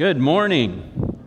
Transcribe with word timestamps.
Good 0.00 0.16
morning. 0.16 1.18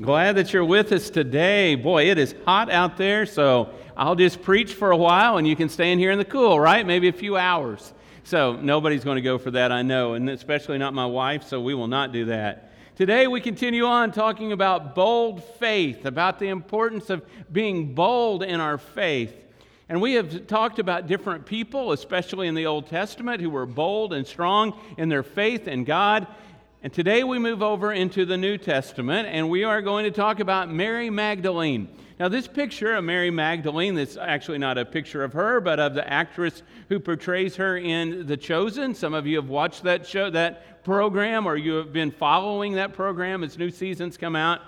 Glad 0.00 0.32
that 0.38 0.52
you're 0.52 0.64
with 0.64 0.90
us 0.90 1.08
today. 1.08 1.76
Boy, 1.76 2.10
it 2.10 2.18
is 2.18 2.34
hot 2.44 2.68
out 2.68 2.96
there, 2.96 3.26
so 3.26 3.70
I'll 3.96 4.16
just 4.16 4.42
preach 4.42 4.74
for 4.74 4.90
a 4.90 4.96
while 4.96 5.38
and 5.38 5.46
you 5.46 5.54
can 5.54 5.68
stay 5.68 5.92
in 5.92 6.00
here 6.00 6.10
in 6.10 6.18
the 6.18 6.24
cool, 6.24 6.58
right? 6.58 6.84
Maybe 6.84 7.06
a 7.06 7.12
few 7.12 7.36
hours. 7.36 7.92
So 8.24 8.56
nobody's 8.56 9.04
going 9.04 9.18
to 9.18 9.22
go 9.22 9.38
for 9.38 9.52
that, 9.52 9.70
I 9.70 9.82
know, 9.82 10.14
and 10.14 10.28
especially 10.28 10.78
not 10.78 10.94
my 10.94 11.06
wife, 11.06 11.44
so 11.44 11.60
we 11.60 11.74
will 11.74 11.86
not 11.86 12.10
do 12.10 12.24
that. 12.24 12.72
Today 12.96 13.28
we 13.28 13.40
continue 13.40 13.84
on 13.84 14.10
talking 14.10 14.50
about 14.50 14.96
bold 14.96 15.44
faith, 15.44 16.06
about 16.06 16.40
the 16.40 16.48
importance 16.48 17.08
of 17.08 17.24
being 17.52 17.94
bold 17.94 18.42
in 18.42 18.58
our 18.58 18.78
faith. 18.78 19.32
And 19.88 20.00
we 20.00 20.14
have 20.14 20.48
talked 20.48 20.80
about 20.80 21.06
different 21.06 21.46
people, 21.46 21.92
especially 21.92 22.48
in 22.48 22.56
the 22.56 22.66
Old 22.66 22.88
Testament, 22.88 23.40
who 23.40 23.50
were 23.50 23.64
bold 23.64 24.12
and 24.12 24.26
strong 24.26 24.76
in 24.98 25.08
their 25.08 25.22
faith 25.22 25.68
in 25.68 25.84
God. 25.84 26.26
And 26.82 26.92
today 26.92 27.24
we 27.24 27.38
move 27.38 27.62
over 27.62 27.92
into 27.92 28.26
the 28.26 28.36
New 28.36 28.58
Testament 28.58 29.28
and 29.28 29.48
we 29.48 29.64
are 29.64 29.80
going 29.80 30.04
to 30.04 30.10
talk 30.10 30.40
about 30.40 30.70
Mary 30.70 31.08
Magdalene. 31.08 31.88
Now, 32.20 32.28
this 32.28 32.46
picture 32.46 32.94
of 32.94 33.04
Mary 33.04 33.30
Magdalene, 33.30 33.94
that's 33.94 34.16
actually 34.16 34.58
not 34.58 34.78
a 34.78 34.84
picture 34.84 35.24
of 35.24 35.32
her, 35.32 35.60
but 35.60 35.80
of 35.80 35.94
the 35.94 36.06
actress 36.10 36.62
who 36.88 37.00
portrays 37.00 37.56
her 37.56 37.78
in 37.78 38.26
The 38.26 38.36
Chosen. 38.36 38.94
Some 38.94 39.14
of 39.14 39.26
you 39.26 39.36
have 39.36 39.48
watched 39.48 39.82
that 39.84 40.06
show, 40.06 40.30
that 40.30 40.84
program, 40.84 41.46
or 41.46 41.56
you 41.56 41.74
have 41.74 41.92
been 41.92 42.10
following 42.10 42.74
that 42.74 42.92
program 42.92 43.42
as 43.42 43.58
new 43.58 43.70
seasons 43.70 44.16
come 44.16 44.36
out. 44.36 44.60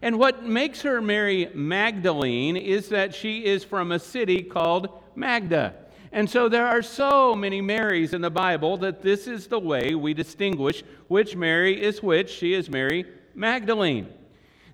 And 0.00 0.18
what 0.18 0.44
makes 0.44 0.82
her 0.82 1.00
Mary 1.00 1.48
Magdalene 1.54 2.56
is 2.56 2.88
that 2.88 3.14
she 3.14 3.44
is 3.44 3.64
from 3.64 3.92
a 3.92 3.98
city 3.98 4.42
called 4.42 4.88
Magdala. 5.14 5.74
And 6.14 6.28
so 6.28 6.50
there 6.50 6.66
are 6.66 6.82
so 6.82 7.34
many 7.34 7.62
Marys 7.62 8.12
in 8.12 8.20
the 8.20 8.30
Bible 8.30 8.76
that 8.78 9.00
this 9.00 9.26
is 9.26 9.46
the 9.46 9.58
way 9.58 9.94
we 9.94 10.12
distinguish 10.12 10.84
which 11.08 11.34
Mary 11.34 11.82
is 11.82 12.02
which. 12.02 12.28
She 12.28 12.52
is 12.52 12.68
Mary 12.68 13.06
Magdalene. 13.34 14.08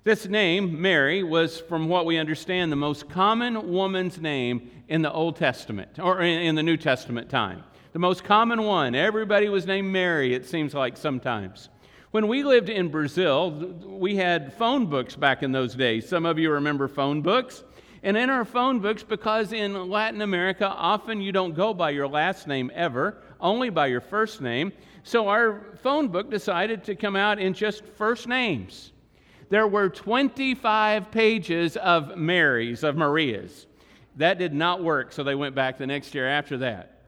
This 0.03 0.27
name, 0.27 0.81
Mary, 0.81 1.23
was, 1.23 1.61
from 1.61 1.87
what 1.87 2.05
we 2.05 2.17
understand, 2.17 2.73
the 2.73 2.77
most 2.77 3.09
common 3.09 3.71
woman's 3.71 4.19
name 4.19 4.69
in 4.89 5.01
the 5.01 5.11
Old 5.11 5.37
Testament, 5.37 5.97
or 5.97 6.21
in 6.21 6.55
the 6.55 6.63
New 6.63 6.77
Testament 6.77 7.29
time. 7.29 7.63
The 7.93 7.99
most 7.99 8.25
common 8.25 8.63
one. 8.63 8.93
Everybody 8.93 9.47
was 9.47 9.65
named 9.65 9.91
Mary, 9.91 10.33
it 10.33 10.45
seems 10.45 10.73
like 10.73 10.97
sometimes. 10.97 11.69
When 12.11 12.27
we 12.27 12.43
lived 12.43 12.69
in 12.69 12.89
Brazil, 12.89 13.51
we 13.85 14.15
had 14.15 14.53
phone 14.53 14.87
books 14.87 15.15
back 15.15 15.43
in 15.43 15.51
those 15.51 15.75
days. 15.75 16.09
Some 16.09 16.25
of 16.25 16.37
you 16.37 16.51
remember 16.51 16.87
phone 16.87 17.21
books 17.21 17.63
and 18.03 18.15
in 18.15 18.29
our 18.29 18.45
phone 18.45 18.79
books 18.79 19.03
because 19.03 19.51
in 19.51 19.89
Latin 19.89 20.21
America, 20.21 20.67
often 20.67 21.21
you 21.21 21.31
don't 21.31 21.53
go 21.53 21.73
by 21.73 21.89
your 21.89 22.07
last 22.07 22.47
name 22.47 22.71
ever, 22.73 23.17
only 23.41 23.69
by 23.69 23.87
your 23.87 24.01
first 24.01 24.41
name. 24.41 24.71
So 25.03 25.27
our 25.27 25.63
phone 25.81 26.07
book 26.07 26.29
decided 26.29 26.83
to 26.85 26.95
come 26.95 27.15
out 27.15 27.39
in 27.39 27.53
just 27.53 27.83
first 27.85 28.27
names. 28.27 28.91
There 29.49 29.67
were 29.67 29.89
25 29.89 31.11
pages 31.11 31.75
of 31.77 32.15
Marys, 32.17 32.83
of 32.83 32.95
Marias. 32.95 33.65
That 34.17 34.37
did 34.37 34.53
not 34.53 34.83
work, 34.83 35.11
so 35.11 35.23
they 35.23 35.35
went 35.35 35.55
back 35.55 35.77
the 35.77 35.87
next 35.87 36.13
year 36.13 36.27
after 36.27 36.57
that. 36.59 37.01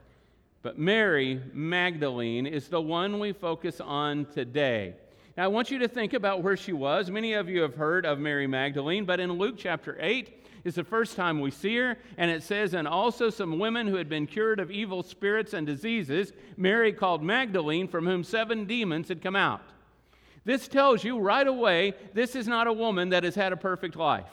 But 0.62 0.78
Mary 0.78 1.40
Magdalene 1.52 2.46
is 2.46 2.68
the 2.68 2.80
one 2.80 3.18
we 3.18 3.32
focus 3.32 3.80
on 3.80 4.26
today. 4.26 4.94
Now, 5.36 5.44
I 5.44 5.48
want 5.48 5.70
you 5.70 5.78
to 5.80 5.88
think 5.88 6.12
about 6.12 6.42
where 6.42 6.56
she 6.56 6.72
was. 6.72 7.10
Many 7.10 7.32
of 7.34 7.48
you 7.48 7.62
have 7.62 7.74
heard 7.74 8.04
of 8.04 8.18
Mary 8.18 8.46
Magdalene, 8.46 9.04
but 9.04 9.18
in 9.18 9.32
Luke 9.32 9.54
chapter 9.56 9.96
8, 10.00 10.41
is 10.64 10.74
the 10.76 10.84
first 10.84 11.16
time 11.16 11.40
we 11.40 11.50
see 11.50 11.76
her. 11.76 11.96
And 12.16 12.30
it 12.30 12.42
says, 12.42 12.74
And 12.74 12.86
also 12.86 13.30
some 13.30 13.58
women 13.58 13.86
who 13.86 13.96
had 13.96 14.08
been 14.08 14.26
cured 14.26 14.60
of 14.60 14.70
evil 14.70 15.02
spirits 15.02 15.52
and 15.52 15.66
diseases, 15.66 16.32
Mary 16.56 16.92
called 16.92 17.22
Magdalene, 17.22 17.88
from 17.88 18.06
whom 18.06 18.24
seven 18.24 18.64
demons 18.64 19.08
had 19.08 19.22
come 19.22 19.36
out. 19.36 19.62
This 20.44 20.68
tells 20.68 21.04
you 21.04 21.18
right 21.18 21.46
away 21.46 21.94
this 22.14 22.34
is 22.34 22.48
not 22.48 22.66
a 22.66 22.72
woman 22.72 23.10
that 23.10 23.24
has 23.24 23.34
had 23.34 23.52
a 23.52 23.56
perfect 23.56 23.96
life. 23.96 24.26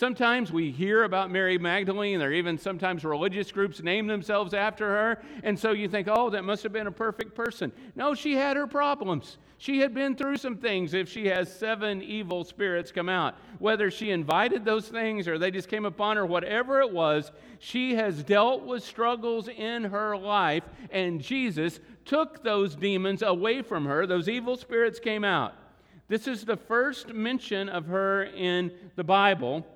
Sometimes 0.00 0.50
we 0.50 0.70
hear 0.70 1.04
about 1.04 1.30
Mary 1.30 1.58
Magdalene, 1.58 2.22
or 2.22 2.32
even 2.32 2.56
sometimes 2.56 3.04
religious 3.04 3.52
groups 3.52 3.82
name 3.82 4.06
themselves 4.06 4.54
after 4.54 4.88
her, 4.88 5.22
and 5.42 5.58
so 5.58 5.72
you 5.72 5.90
think, 5.90 6.08
oh, 6.10 6.30
that 6.30 6.42
must 6.42 6.62
have 6.62 6.72
been 6.72 6.86
a 6.86 6.90
perfect 6.90 7.34
person. 7.34 7.70
No, 7.94 8.14
she 8.14 8.34
had 8.34 8.56
her 8.56 8.66
problems. 8.66 9.36
She 9.58 9.80
had 9.80 9.92
been 9.92 10.16
through 10.16 10.38
some 10.38 10.56
things 10.56 10.94
if 10.94 11.06
she 11.06 11.26
has 11.26 11.54
seven 11.54 12.00
evil 12.00 12.44
spirits 12.44 12.90
come 12.90 13.10
out. 13.10 13.34
Whether 13.58 13.90
she 13.90 14.10
invited 14.10 14.64
those 14.64 14.88
things 14.88 15.28
or 15.28 15.38
they 15.38 15.50
just 15.50 15.68
came 15.68 15.84
upon 15.84 16.16
her, 16.16 16.24
whatever 16.24 16.80
it 16.80 16.90
was, 16.90 17.30
she 17.58 17.94
has 17.96 18.22
dealt 18.22 18.62
with 18.62 18.82
struggles 18.82 19.48
in 19.48 19.84
her 19.84 20.16
life, 20.16 20.64
and 20.90 21.20
Jesus 21.20 21.78
took 22.06 22.42
those 22.42 22.74
demons 22.74 23.20
away 23.20 23.60
from 23.60 23.84
her. 23.84 24.06
Those 24.06 24.30
evil 24.30 24.56
spirits 24.56 24.98
came 24.98 25.24
out. 25.24 25.52
This 26.08 26.26
is 26.26 26.46
the 26.46 26.56
first 26.56 27.12
mention 27.12 27.68
of 27.68 27.84
her 27.84 28.24
in 28.24 28.72
the 28.96 29.04
Bible, 29.04 29.66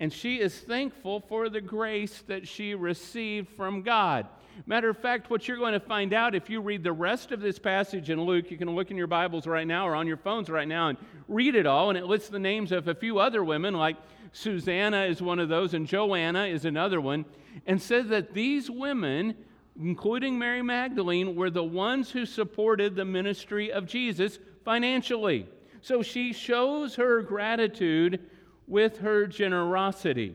and 0.00 0.12
she 0.12 0.40
is 0.40 0.58
thankful 0.58 1.20
for 1.20 1.50
the 1.50 1.60
grace 1.60 2.24
that 2.26 2.48
she 2.48 2.74
received 2.74 3.48
from 3.50 3.82
God. 3.82 4.26
Matter 4.66 4.88
of 4.88 4.98
fact, 4.98 5.30
what 5.30 5.46
you're 5.46 5.58
going 5.58 5.74
to 5.74 5.80
find 5.80 6.12
out 6.12 6.34
if 6.34 6.50
you 6.50 6.60
read 6.60 6.82
the 6.82 6.92
rest 6.92 7.32
of 7.32 7.40
this 7.40 7.58
passage 7.58 8.10
in 8.10 8.20
Luke, 8.20 8.50
you 8.50 8.58
can 8.58 8.74
look 8.74 8.90
in 8.90 8.96
your 8.96 9.06
Bibles 9.06 9.46
right 9.46 9.66
now 9.66 9.86
or 9.86 9.94
on 9.94 10.06
your 10.06 10.16
phones 10.16 10.48
right 10.48 10.66
now 10.66 10.88
and 10.88 10.98
read 11.28 11.54
it 11.54 11.66
all. 11.66 11.90
And 11.90 11.98
it 11.98 12.06
lists 12.06 12.30
the 12.30 12.38
names 12.38 12.72
of 12.72 12.88
a 12.88 12.94
few 12.94 13.18
other 13.18 13.44
women, 13.44 13.74
like 13.74 13.96
Susanna 14.32 15.04
is 15.04 15.20
one 15.22 15.38
of 15.38 15.48
those, 15.48 15.74
and 15.74 15.86
Joanna 15.86 16.46
is 16.46 16.64
another 16.64 17.00
one, 17.00 17.24
and 17.66 17.80
says 17.80 18.08
that 18.08 18.32
these 18.32 18.70
women, 18.70 19.34
including 19.78 20.38
Mary 20.38 20.62
Magdalene, 20.62 21.34
were 21.36 21.50
the 21.50 21.64
ones 21.64 22.10
who 22.10 22.24
supported 22.24 22.94
the 22.94 23.04
ministry 23.04 23.72
of 23.72 23.86
Jesus 23.86 24.38
financially. 24.64 25.46
So 25.82 26.02
she 26.02 26.32
shows 26.32 26.94
her 26.96 27.22
gratitude 27.22 28.20
with 28.70 28.98
her 28.98 29.26
generosity. 29.26 30.34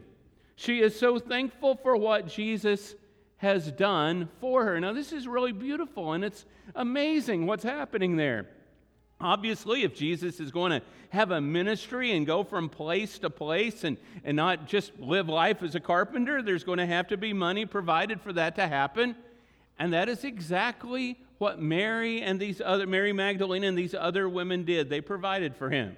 She 0.56 0.82
is 0.82 0.98
so 0.98 1.18
thankful 1.18 1.76
for 1.76 1.96
what 1.96 2.28
Jesus 2.28 2.96
has 3.38 3.72
done 3.72 4.30
for 4.40 4.66
her. 4.66 4.80
Now, 4.80 4.94
this 4.94 5.12
is 5.12 5.28
really 5.28 5.52
beautiful 5.52 6.14
and 6.14 6.24
it's 6.24 6.46
amazing 6.76 7.46
what's 7.46 7.64
happening 7.64 8.18
there. 8.18 8.48
Obviously, 9.20 9.84
if 9.84 9.96
Jesus 9.96 10.40
is 10.40 10.52
going 10.52 10.72
to 10.72 10.82
have 11.10 11.32
a 11.32 11.40
ministry 11.40 12.12
and 12.12 12.28
go 12.28 12.44
from 12.44 12.68
place 12.68 13.18
to 13.20 13.30
place 13.30 13.86
and, 13.86 13.98
and 14.26 14.36
not 14.36 14.68
just 14.68 14.92
live 15.00 15.30
life 15.30 15.64
as 15.64 15.76
a 15.76 15.80
carpenter, 15.80 16.42
there's 16.42 16.66
going 16.66 16.80
to 16.80 16.86
have 16.86 17.08
to 17.08 17.18
be 17.18 17.32
money 17.32 17.66
provided 17.66 18.20
for 18.22 18.34
that 18.34 18.56
to 18.58 18.68
happen. 18.68 19.16
And 19.80 19.94
that 19.94 20.10
is 20.10 20.26
exactly 20.26 21.18
what 21.38 21.62
Mary 21.62 22.22
and 22.22 22.40
these 22.40 22.62
other, 22.64 22.86
Mary 22.86 23.14
Magdalene 23.14 23.64
and 23.64 23.78
these 23.78 23.94
other 23.94 24.28
women 24.28 24.66
did. 24.66 24.90
They 24.90 25.02
provided 25.02 25.56
for 25.56 25.70
him. 25.70 25.96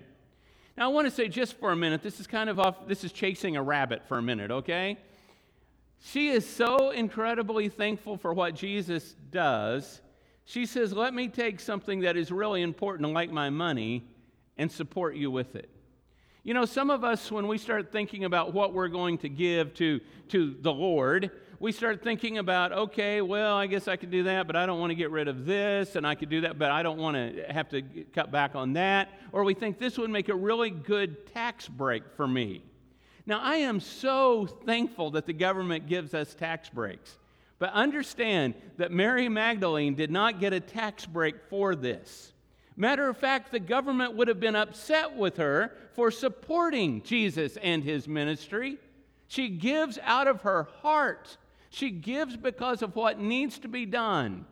Now, 0.78 0.86
I 0.86 0.94
want 0.94 1.08
to 1.08 1.12
say 1.12 1.28
just 1.28 1.58
for 1.58 1.72
a 1.72 1.76
minute, 1.76 2.04
this 2.04 2.20
is 2.20 2.28
kind 2.28 2.52
of 2.52 2.60
off, 2.60 2.88
this 2.88 3.04
is 3.04 3.12
chasing 3.12 3.56
a 3.56 3.64
rabbit 3.64 4.04
for 4.08 4.20
a 4.20 4.22
minute, 4.22 4.52
okay? 4.52 4.98
She 6.00 6.30
is 6.30 6.48
so 6.48 6.92
incredibly 6.92 7.68
thankful 7.68 8.16
for 8.16 8.32
what 8.32 8.54
Jesus 8.54 9.16
does. 9.32 10.02
She 10.46 10.68
says, 10.68 10.94
Let 10.94 11.16
me 11.16 11.30
take 11.30 11.60
something 11.60 12.02
that 12.02 12.16
is 12.16 12.32
really 12.32 12.62
important, 12.62 13.12
like 13.12 13.32
my 13.32 13.50
money, 13.50 14.08
and 14.56 14.72
support 14.72 15.16
you 15.16 15.32
with 15.32 15.56
it. 15.56 15.68
You 16.44 16.54
know, 16.54 16.66
some 16.66 16.92
of 16.92 17.04
us, 17.04 17.32
when 17.32 17.48
we 17.48 17.58
start 17.58 17.92
thinking 17.92 18.24
about 18.24 18.54
what 18.54 18.72
we're 18.72 18.88
going 18.88 19.18
to 19.20 19.30
give 19.30 19.74
to, 19.76 20.00
to 20.30 20.56
the 20.62 20.72
Lord, 20.72 21.32
we 21.60 21.72
start 21.72 22.04
thinking 22.04 22.38
about, 22.38 22.72
okay, 22.72 23.22
well, 23.22 23.56
I 23.56 23.68
guess 23.68 23.88
I 23.88 23.96
could 23.96 24.12
do 24.12 24.24
that, 24.24 24.46
but 24.46 24.56
I 24.56 24.66
don't 24.66 24.80
want 24.80 24.92
to 24.92 24.96
get 24.96 25.10
rid 25.10 25.28
of 25.28 25.46
this, 25.46 25.96
and 25.96 26.06
I 26.06 26.14
could 26.14 26.30
do 26.30 26.42
that, 26.42 26.60
but 26.60 26.70
I 26.70 26.84
don't 26.84 27.00
want 27.00 27.16
to 27.16 27.46
have 27.52 27.70
to 27.70 27.82
cut 28.14 28.32
back 28.32 28.56
on 28.56 28.74
that. 28.74 29.10
Or 29.32 29.44
we 29.44 29.54
think 29.54 29.80
this 29.80 29.98
would 29.98 30.12
make 30.12 30.30
a 30.30 30.36
really 30.36 30.70
good 30.70 31.26
tax 31.34 31.68
break 31.68 32.04
for 32.16 32.28
me. 32.28 32.62
Now, 33.26 33.40
I 33.42 33.58
am 33.58 33.80
so 33.80 34.46
thankful 34.46 35.12
that 35.12 35.26
the 35.26 35.34
government 35.34 35.88
gives 35.88 36.14
us 36.14 36.34
tax 36.34 36.70
breaks. 36.70 37.18
But 37.60 37.74
understand 37.74 38.54
that 38.78 38.92
Mary 38.92 39.28
Magdalene 39.28 39.96
did 39.96 40.12
not 40.12 40.40
get 40.40 40.54
a 40.54 40.60
tax 40.60 41.06
break 41.06 41.36
for 41.50 41.76
this. 41.76 42.32
Matter 42.76 43.10
of 43.10 43.18
fact, 43.18 43.52
the 43.52 43.60
government 43.60 44.16
would 44.16 44.28
have 44.28 44.40
been 44.40 44.56
upset 44.56 45.16
with 45.16 45.38
her 45.38 45.76
for 45.94 46.12
supporting 46.12 47.02
Jesus 47.02 47.58
and 47.58 47.84
his 47.84 48.08
ministry. 48.08 48.78
She 49.28 49.50
gives 49.50 49.98
out 50.04 50.28
of 50.28 50.42
her 50.44 50.68
heart. 50.82 51.38
She 51.70 51.90
gives 51.90 52.38
because 52.38 52.82
of 52.82 52.96
what 52.96 53.20
needs 53.20 53.60
to 53.60 53.68
be 53.68 53.86
done. 53.86 54.46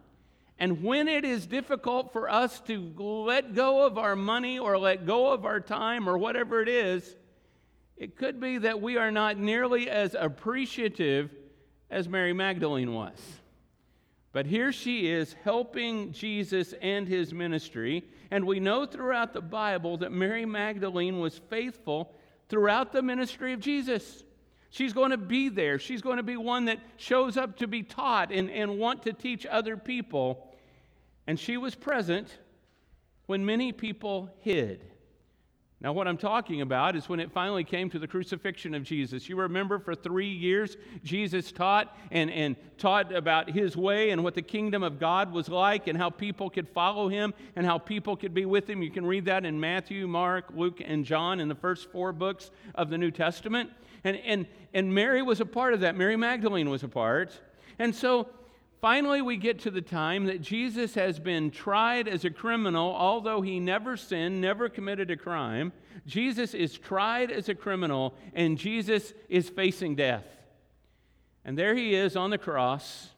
And 0.57 0.83
when 0.83 1.07
it 1.07 1.25
is 1.25 1.45
difficult 1.45 2.13
for 2.13 2.29
us 2.29 2.59
to 2.61 2.93
let 2.97 3.55
go 3.55 3.85
of 3.85 3.97
our 3.97 4.15
money 4.15 4.57
or 4.57 4.77
let 4.77 5.05
go 5.05 5.31
of 5.31 5.45
our 5.45 5.59
time 5.59 6.07
or 6.07 6.17
whatever 6.17 6.61
it 6.61 6.69
is, 6.69 7.15
it 7.97 8.15
could 8.17 8.39
be 8.39 8.57
that 8.59 8.81
we 8.81 8.97
are 8.97 9.11
not 9.11 9.37
nearly 9.37 9.89
as 9.89 10.15
appreciative 10.17 11.29
as 11.89 12.09
Mary 12.09 12.33
Magdalene 12.33 12.93
was. 12.93 13.17
But 14.33 14.45
here 14.45 14.73
she 14.73 15.09
is 15.09 15.33
helping 15.45 16.11
Jesus 16.11 16.73
and 16.81 17.07
his 17.07 17.33
ministry. 17.33 18.03
And 18.31 18.45
we 18.45 18.59
know 18.59 18.85
throughout 18.85 19.33
the 19.33 19.39
Bible 19.39 19.95
that 19.99 20.11
Mary 20.11 20.45
Magdalene 20.45 21.21
was 21.21 21.39
faithful 21.49 22.13
throughout 22.49 22.91
the 22.91 23.01
ministry 23.01 23.53
of 23.53 23.61
Jesus. 23.61 24.24
She's 24.75 24.91
going 24.91 25.11
to 25.11 25.17
be 25.17 25.47
there. 25.47 25.79
She's 25.79 26.01
going 26.01 26.17
to 26.17 26.23
be 26.23 26.35
one 26.35 26.65
that 26.65 26.79
shows 26.97 27.37
up 27.37 27.55
to 27.59 27.65
be 27.65 27.81
taught 27.81 28.29
and, 28.29 28.51
and 28.51 28.77
want 28.77 29.03
to 29.03 29.13
teach 29.13 29.45
other 29.45 29.77
people. 29.77 30.53
And 31.27 31.39
she 31.39 31.55
was 31.55 31.75
present 31.75 32.27
when 33.25 33.45
many 33.45 33.71
people 33.71 34.29
hid. 34.41 34.83
Now, 35.79 35.93
what 35.93 36.09
I'm 36.09 36.17
talking 36.17 36.59
about 36.59 36.97
is 36.97 37.07
when 37.07 37.21
it 37.21 37.31
finally 37.31 37.63
came 37.63 37.89
to 37.91 37.99
the 37.99 38.07
crucifixion 38.07 38.73
of 38.73 38.83
Jesus. 38.83 39.29
You 39.29 39.37
remember 39.37 39.79
for 39.79 39.95
three 39.95 40.27
years, 40.27 40.75
Jesus 41.05 41.53
taught 41.53 41.97
and, 42.11 42.29
and 42.29 42.57
taught 42.77 43.15
about 43.15 43.49
his 43.49 43.77
way 43.77 44.09
and 44.09 44.25
what 44.25 44.35
the 44.35 44.41
kingdom 44.41 44.83
of 44.83 44.99
God 44.99 45.31
was 45.31 45.47
like 45.47 45.87
and 45.87 45.97
how 45.97 46.09
people 46.09 46.49
could 46.49 46.67
follow 46.67 47.07
him 47.07 47.33
and 47.55 47.65
how 47.65 47.77
people 47.77 48.17
could 48.17 48.33
be 48.33 48.45
with 48.45 48.69
him. 48.69 48.81
You 48.81 48.91
can 48.91 49.05
read 49.05 49.23
that 49.25 49.45
in 49.45 49.57
Matthew, 49.57 50.05
Mark, 50.05 50.47
Luke, 50.53 50.81
and 50.83 51.05
John 51.05 51.39
in 51.39 51.47
the 51.47 51.55
first 51.55 51.89
four 51.93 52.11
books 52.11 52.51
of 52.73 52.89
the 52.89 52.97
New 52.97 53.11
Testament. 53.11 53.69
And, 54.05 54.15
and, 54.25 54.47
and 54.73 54.93
Mary 54.93 55.21
was 55.21 55.41
a 55.41 55.45
part 55.45 55.73
of 55.73 55.81
that. 55.81 55.97
Mary 55.97 56.15
Magdalene 56.15 56.69
was 56.69 56.83
a 56.83 56.87
part. 56.87 57.37
And 57.77 57.93
so 57.93 58.29
Finally, 58.85 59.19
we 59.19 59.35
get 59.35 59.57
to 59.57 59.71
the 59.71 59.81
time 59.81 60.25
that 60.25 60.43
Jesus 60.43 60.93
has 60.93 61.17
been 61.17 61.49
tried 61.49 62.07
as 62.07 62.23
a 62.23 62.29
criminal, 62.29 62.93
although 62.93 63.41
he 63.41 63.59
never 63.59 63.97
sinned, 63.97 64.39
never 64.39 64.69
committed 64.69 65.09
a 65.09 65.17
crime. 65.17 65.73
Jesus 66.05 66.53
is 66.53 66.77
tried 66.77 67.31
as 67.31 67.49
a 67.49 67.55
criminal, 67.55 68.13
and 68.35 68.59
Jesus 68.59 69.11
is 69.27 69.49
facing 69.49 69.95
death. 69.95 70.25
And 71.43 71.57
there 71.57 71.73
he 71.73 71.95
is 71.95 72.15
on 72.15 72.29
the 72.29 72.37
cross. 72.37 73.09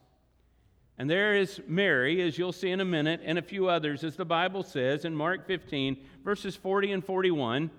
And 0.96 1.10
there 1.10 1.34
is 1.34 1.60
Mary, 1.66 2.22
as 2.22 2.38
you'll 2.38 2.52
see 2.52 2.70
in 2.70 2.80
a 2.80 2.84
minute, 2.86 3.20
and 3.22 3.38
a 3.38 3.42
few 3.42 3.68
others, 3.68 4.04
as 4.04 4.16
the 4.16 4.24
Bible 4.24 4.62
says 4.62 5.04
in 5.04 5.14
Mark 5.14 5.46
15, 5.46 5.98
verses 6.24 6.56
40 6.56 6.92
and 6.92 7.04
41. 7.04 7.70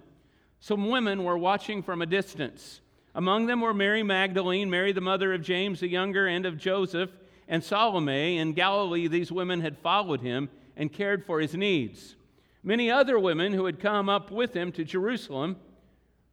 Some 0.59 0.89
women 0.89 1.23
were 1.23 1.39
watching 1.39 1.81
from 1.81 2.03
a 2.03 2.06
distance. 2.06 2.81
Among 3.19 3.48
them 3.48 3.60
were 3.60 3.74
Mary 3.74 4.01
Magdalene, 4.01 4.69
Mary 4.69 4.94
the 4.94 5.01
mother 5.01 5.33
of 5.33 5.42
James 5.42 5.81
the 5.81 5.89
younger, 5.89 6.25
and 6.25 6.45
of 6.45 6.57
Joseph 6.57 7.10
and 7.50 7.62
Salome. 7.62 8.38
In 8.38 8.54
Galilee, 8.54 9.07
these 9.10 9.30
women 9.30 9.60
had 9.60 9.77
followed 9.77 10.21
him 10.21 10.48
and 10.77 10.89
cared 10.89 11.25
for 11.25 11.42
his 11.42 11.54
needs. 11.54 12.16
Many 12.63 12.89
other 12.89 13.19
women 13.19 13.51
who 13.51 13.66
had 13.66 13.81
come 13.81 14.07
up 14.07 14.31
with 14.31 14.54
him 14.54 14.71
to 14.71 14.86
Jerusalem 14.86 15.57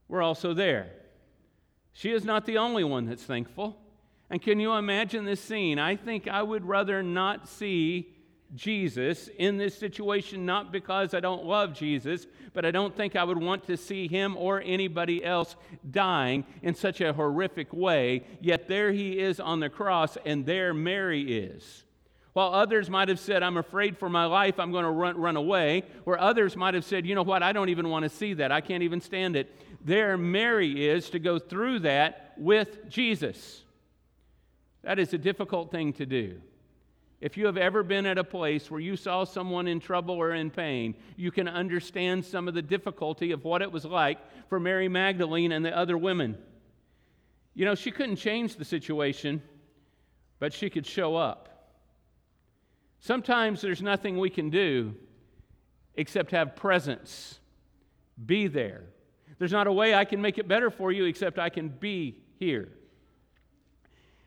were 0.07 0.23
also 0.23 0.55
there. 0.55 0.93
She 1.93 2.13
is 2.13 2.25
not 2.25 2.47
the 2.47 2.59
only 2.59 2.85
one 2.85 3.07
that's 3.07 3.25
thankful. 3.25 3.77
And 4.31 4.41
can 4.41 4.61
you 4.61 4.73
imagine 4.75 5.25
this 5.25 5.41
scene? 5.43 5.81
I 5.81 5.97
think 5.97 6.29
I 6.29 6.45
would 6.45 6.65
rather 6.65 7.03
not 7.03 7.49
see 7.49 8.15
Jesus 8.55 9.29
in 9.39 9.57
this 9.57 9.77
situation, 9.77 10.47
not 10.47 10.73
because 10.73 11.15
I 11.15 11.21
don't 11.21 11.45
love 11.45 11.75
Jesus, 11.75 12.27
but 12.53 12.65
I 12.65 12.71
don't 12.71 12.97
think 12.97 13.17
I 13.17 13.25
would 13.25 13.39
want 13.39 13.67
to 13.67 13.77
see 13.77 14.09
him 14.09 14.37
or 14.37 14.63
anybody 14.65 15.25
else 15.25 15.57
dying 15.91 16.45
in 16.63 16.75
such 16.75 17.01
a 17.01 17.13
horrific 17.13 17.73
way. 17.73 18.25
Yet 18.41 18.69
there 18.69 18.93
he 18.93 19.19
is 19.19 19.41
on 19.41 19.61
the 19.61 19.69
cross, 19.69 20.17
and 20.25 20.47
there 20.47 20.73
Mary 20.73 21.39
is. 21.39 21.85
While 22.33 22.53
others 22.53 22.91
might 22.91 23.09
have 23.09 23.19
said, 23.19 23.43
I'm 23.43 23.57
afraid 23.57 23.97
for 23.97 24.11
my 24.11 24.27
life, 24.27 24.61
I'm 24.61 24.71
going 24.71 24.85
to 24.85 24.91
run, 24.91 25.17
run 25.17 25.37
away, 25.37 25.85
or 26.05 26.19
others 26.19 26.55
might 26.55 26.75
have 26.75 26.85
said, 26.85 27.07
you 27.07 27.15
know 27.15 27.23
what, 27.23 27.43
I 27.43 27.53
don't 27.53 27.71
even 27.71 27.89
want 27.89 28.03
to 28.03 28.11
see 28.11 28.35
that, 28.35 28.53
I 28.53 28.61
can't 28.61 28.83
even 28.83 29.01
stand 29.01 29.37
it. 29.37 29.55
There 29.85 30.19
Mary 30.19 30.87
is 30.87 31.11
to 31.11 31.19
go 31.19 31.39
through 31.39 31.81
that 31.81 32.35
with 32.37 32.89
Jesus. 32.91 33.63
That 34.83 34.99
is 34.99 35.15
a 35.15 35.19
difficult 35.19 35.71
thing 35.71 35.95
to 35.95 36.07
do. 36.07 36.41
If 37.27 37.37
you 37.37 37.47
have 37.47 37.57
ever 37.57 37.83
been 37.83 38.07
at 38.07 38.19
a 38.19 38.23
place 38.23 38.71
where 38.71 38.79
you 38.79 38.95
saw 38.95 39.25
someone 39.25 39.67
in 39.67 39.81
trouble 39.81 40.15
or 40.15 40.33
in 40.33 40.49
pain, 40.49 40.95
you 41.17 41.33
can 41.33 41.49
understand 41.49 42.25
some 42.25 42.47
of 42.47 42.55
the 42.55 42.63
difficulty 42.63 43.33
of 43.33 43.43
what 43.43 43.63
it 43.63 43.73
was 43.73 43.85
like 43.85 44.21
for 44.49 44.61
Mary 44.61 44.89
Magdalene 44.89 45.51
and 45.51 45.65
the 45.65 45.77
other 45.77 45.99
women. 45.99 46.39
You 47.53 47.65
know, 47.65 47.75
she 47.75 47.91
couldn't 47.91 48.15
change 48.15 48.55
the 48.55 48.65
situation, 48.65 49.43
but 50.39 50.53
she 50.53 50.71
could 50.71 50.87
show 50.87 51.17
up. 51.17 51.73
Sometimes 53.01 53.61
there's 53.61 53.83
nothing 53.83 54.19
we 54.19 54.31
can 54.31 54.49
do 54.49 54.95
except 55.97 56.31
have 56.31 56.55
presence, 56.55 57.41
be 58.25 58.47
there. 58.47 58.85
There's 59.41 59.51
not 59.51 59.67
a 59.67 59.73
way 59.73 59.97
I 59.97 60.05
can 60.05 60.23
make 60.23 60.39
it 60.39 60.47
better 60.47 60.71
for 60.71 60.93
you 60.93 61.07
except 61.07 61.41
I 61.41 61.49
can 61.49 61.71
be 61.71 62.19
here. 62.39 62.69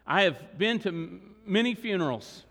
I 0.05 0.23
have 0.23 0.57
been 0.57 0.79
to 0.79 1.21
many 1.45 1.75
funerals 1.75 2.43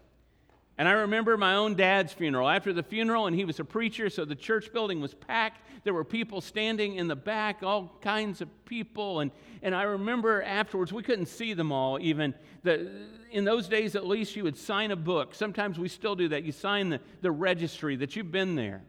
and 0.78 0.86
I 0.86 0.92
remember 0.92 1.36
my 1.36 1.56
own 1.56 1.74
dad's 1.74 2.12
funeral. 2.12 2.48
After 2.48 2.72
the 2.72 2.84
funeral, 2.84 3.26
and 3.26 3.34
he 3.34 3.44
was 3.44 3.58
a 3.58 3.64
preacher, 3.64 4.08
so 4.08 4.24
the 4.24 4.36
church 4.36 4.72
building 4.72 5.00
was 5.00 5.12
packed. 5.12 5.60
There 5.82 5.92
were 5.92 6.04
people 6.04 6.40
standing 6.40 6.94
in 6.94 7.08
the 7.08 7.16
back, 7.16 7.64
all 7.64 7.92
kinds 8.00 8.40
of 8.40 8.48
people. 8.64 9.18
And, 9.18 9.32
and 9.60 9.74
I 9.74 9.82
remember 9.82 10.40
afterwards, 10.40 10.92
we 10.92 11.02
couldn't 11.02 11.26
see 11.26 11.52
them 11.52 11.72
all 11.72 11.98
even. 12.00 12.32
The, 12.62 12.92
in 13.32 13.44
those 13.44 13.66
days, 13.66 13.96
at 13.96 14.06
least, 14.06 14.36
you 14.36 14.44
would 14.44 14.56
sign 14.56 14.92
a 14.92 14.96
book. 14.96 15.34
Sometimes 15.34 15.80
we 15.80 15.88
still 15.88 16.14
do 16.14 16.28
that. 16.28 16.44
You 16.44 16.52
sign 16.52 16.90
the, 16.90 17.00
the 17.22 17.32
registry 17.32 17.96
that 17.96 18.14
you've 18.14 18.30
been 18.30 18.54
there. 18.54 18.82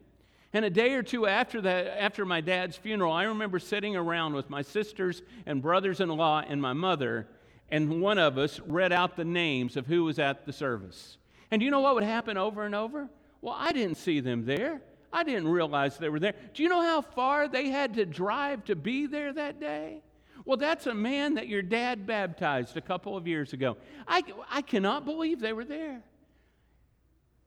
And 0.54 0.66
a 0.66 0.70
day 0.70 0.94
or 0.94 1.02
two 1.02 1.26
after 1.26 1.60
that, 1.62 2.00
after 2.00 2.24
my 2.24 2.42
dad's 2.42 2.78
funeral, 2.78 3.12
I 3.12 3.24
remember 3.24 3.58
sitting 3.58 3.96
around 3.96 4.36
with 4.36 4.48
my 4.48 4.62
sisters 4.62 5.24
and 5.48 5.60
brothers 5.60 6.02
in 6.02 6.10
law 6.10 6.44
and 6.48 6.62
my 6.62 6.74
mother, 6.74 7.28
and 7.72 8.00
one 8.00 8.20
of 8.20 8.38
us 8.38 8.60
read 8.60 8.92
out 8.92 9.16
the 9.16 9.26
names 9.26 9.76
of 9.76 9.88
who 9.88 10.04
was 10.04 10.20
at 10.20 10.46
the 10.46 10.54
service. 10.54 11.18
And 11.52 11.60
do 11.60 11.66
you 11.66 11.72
know 11.72 11.80
what 11.80 11.96
would 11.96 12.04
happen 12.04 12.38
over 12.38 12.64
and 12.66 12.76
over? 12.76 13.10
Well, 13.42 13.56
I 13.58 13.72
didn't 13.72 13.98
see 13.98 14.20
them 14.20 14.46
there. 14.46 14.82
I 15.12 15.24
didn't 15.24 15.48
realize 15.48 15.98
they 15.98 16.10
were 16.10 16.20
there. 16.20 16.36
Do 16.54 16.62
you 16.62 16.70
know 16.70 16.82
how 16.82 17.02
far 17.02 17.48
they 17.48 17.70
had 17.70 17.96
to 17.96 18.06
drive 18.06 18.66
to 18.66 18.76
be 18.76 19.08
there 19.08 19.34
that 19.34 19.60
day? 19.60 20.04
Well, 20.46 20.58
that's 20.58 20.88
a 20.88 20.94
man 20.94 21.36
that 21.36 21.48
your 21.48 21.62
dad 21.62 22.06
baptized 22.06 22.78
a 22.78 22.82
couple 22.82 23.18
of 23.18 23.28
years 23.28 23.54
ago. 23.54 23.78
I, 24.08 24.24
I 24.50 24.62
cannot 24.62 25.06
believe 25.06 25.40
they 25.40 25.54
were 25.54 25.66
there. 25.66 26.02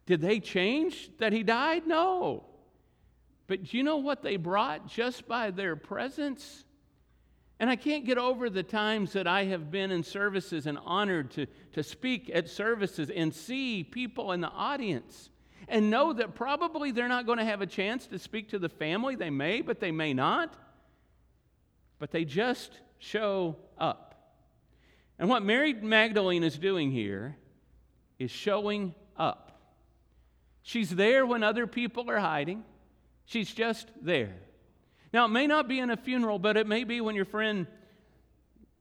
Did 0.07 0.21
they 0.21 0.41
change 0.41 1.11
that 1.19 1.33
he 1.33 1.43
died? 1.43 1.87
No. 1.87 2.45
But 3.47 3.65
do 3.65 3.77
you 3.77 3.83
know 3.83 3.99
what 3.99 4.23
they 4.23 4.37
brought 4.37 4.89
just 4.89 5.29
by 5.29 5.51
their 5.51 5.77
presence? 5.77 6.65
And 7.63 7.71
I 7.71 7.77
can't 7.77 8.05
get 8.05 8.19
over 8.19 8.51
the 8.51 8.65
times 8.65 9.13
that 9.13 9.29
I 9.29 9.45
have 9.45 9.71
been 9.71 9.93
in 9.93 10.03
services 10.03 10.67
and 10.67 10.77
honored 10.85 11.31
to, 11.31 11.47
to 11.75 11.85
speak 11.85 12.29
at 12.35 12.49
services 12.49 13.09
and 13.09 13.33
see 13.33 13.85
people 13.85 14.33
in 14.33 14.41
the 14.41 14.49
audience 14.49 15.31
and 15.69 15.89
know 15.89 16.13
that 16.13 16.35
probably 16.35 16.91
they're 16.91 17.07
not 17.07 17.25
going 17.25 17.39
to 17.39 17.45
have 17.45 17.63
a 17.63 17.67
chance 17.67 18.09
to 18.09 18.19
speak 18.19 18.49
to 18.49 18.59
the 18.59 18.69
family. 18.69 19.15
They 19.15 19.31
may, 19.31 19.61
but 19.61 19.79
they 19.79 19.93
may 19.93 20.13
not. 20.13 20.57
But 22.01 22.11
they 22.11 22.25
just 22.25 22.81
show 22.99 23.55
up. 23.79 24.17
And 25.21 25.29
what 25.29 25.45
Mary 25.45 25.73
Magdalene 25.73 26.43
is 26.43 26.59
doing 26.59 26.91
here 26.91 27.37
is 28.19 28.33
showing 28.33 28.93
up. 29.17 29.63
She's 30.63 30.91
there 30.91 31.25
when 31.25 31.45
other 31.45 31.69
people 31.69 32.11
are 32.11 32.19
hiding, 32.19 32.65
she's 33.25 33.55
just 33.55 33.89
there. 34.03 34.35
Now, 35.13 35.27
it 35.27 35.29
may 35.29 35.47
not 35.47 35.69
be 35.69 35.79
in 35.79 35.91
a 35.91 35.97
funeral, 35.97 36.39
but 36.39 36.57
it 36.57 36.67
may 36.67 36.85
be 36.85 37.01
when 37.01 37.15
your 37.15 37.25
friend 37.25 37.67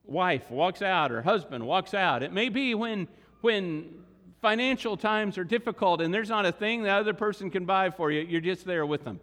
wife 0.04 0.50
walks 0.50 0.82
out 0.82 1.12
or 1.12 1.22
husband 1.22 1.66
walks 1.66 1.94
out. 1.94 2.22
It 2.22 2.32
may 2.32 2.48
be 2.48 2.74
when 2.74 3.08
when 3.42 4.02
financial 4.40 4.96
times 4.96 5.38
are 5.38 5.44
difficult 5.44 6.00
and 6.00 6.12
there's 6.12 6.28
not 6.28 6.46
a 6.46 6.52
thing 6.52 6.82
the 6.82 6.90
other 6.90 7.14
person 7.14 7.50
can 7.50 7.64
buy 7.64 7.90
for 7.90 8.10
you. 8.10 8.20
You're 8.22 8.40
just 8.40 8.64
there 8.64 8.86
with 8.86 9.04
them. 9.04 9.20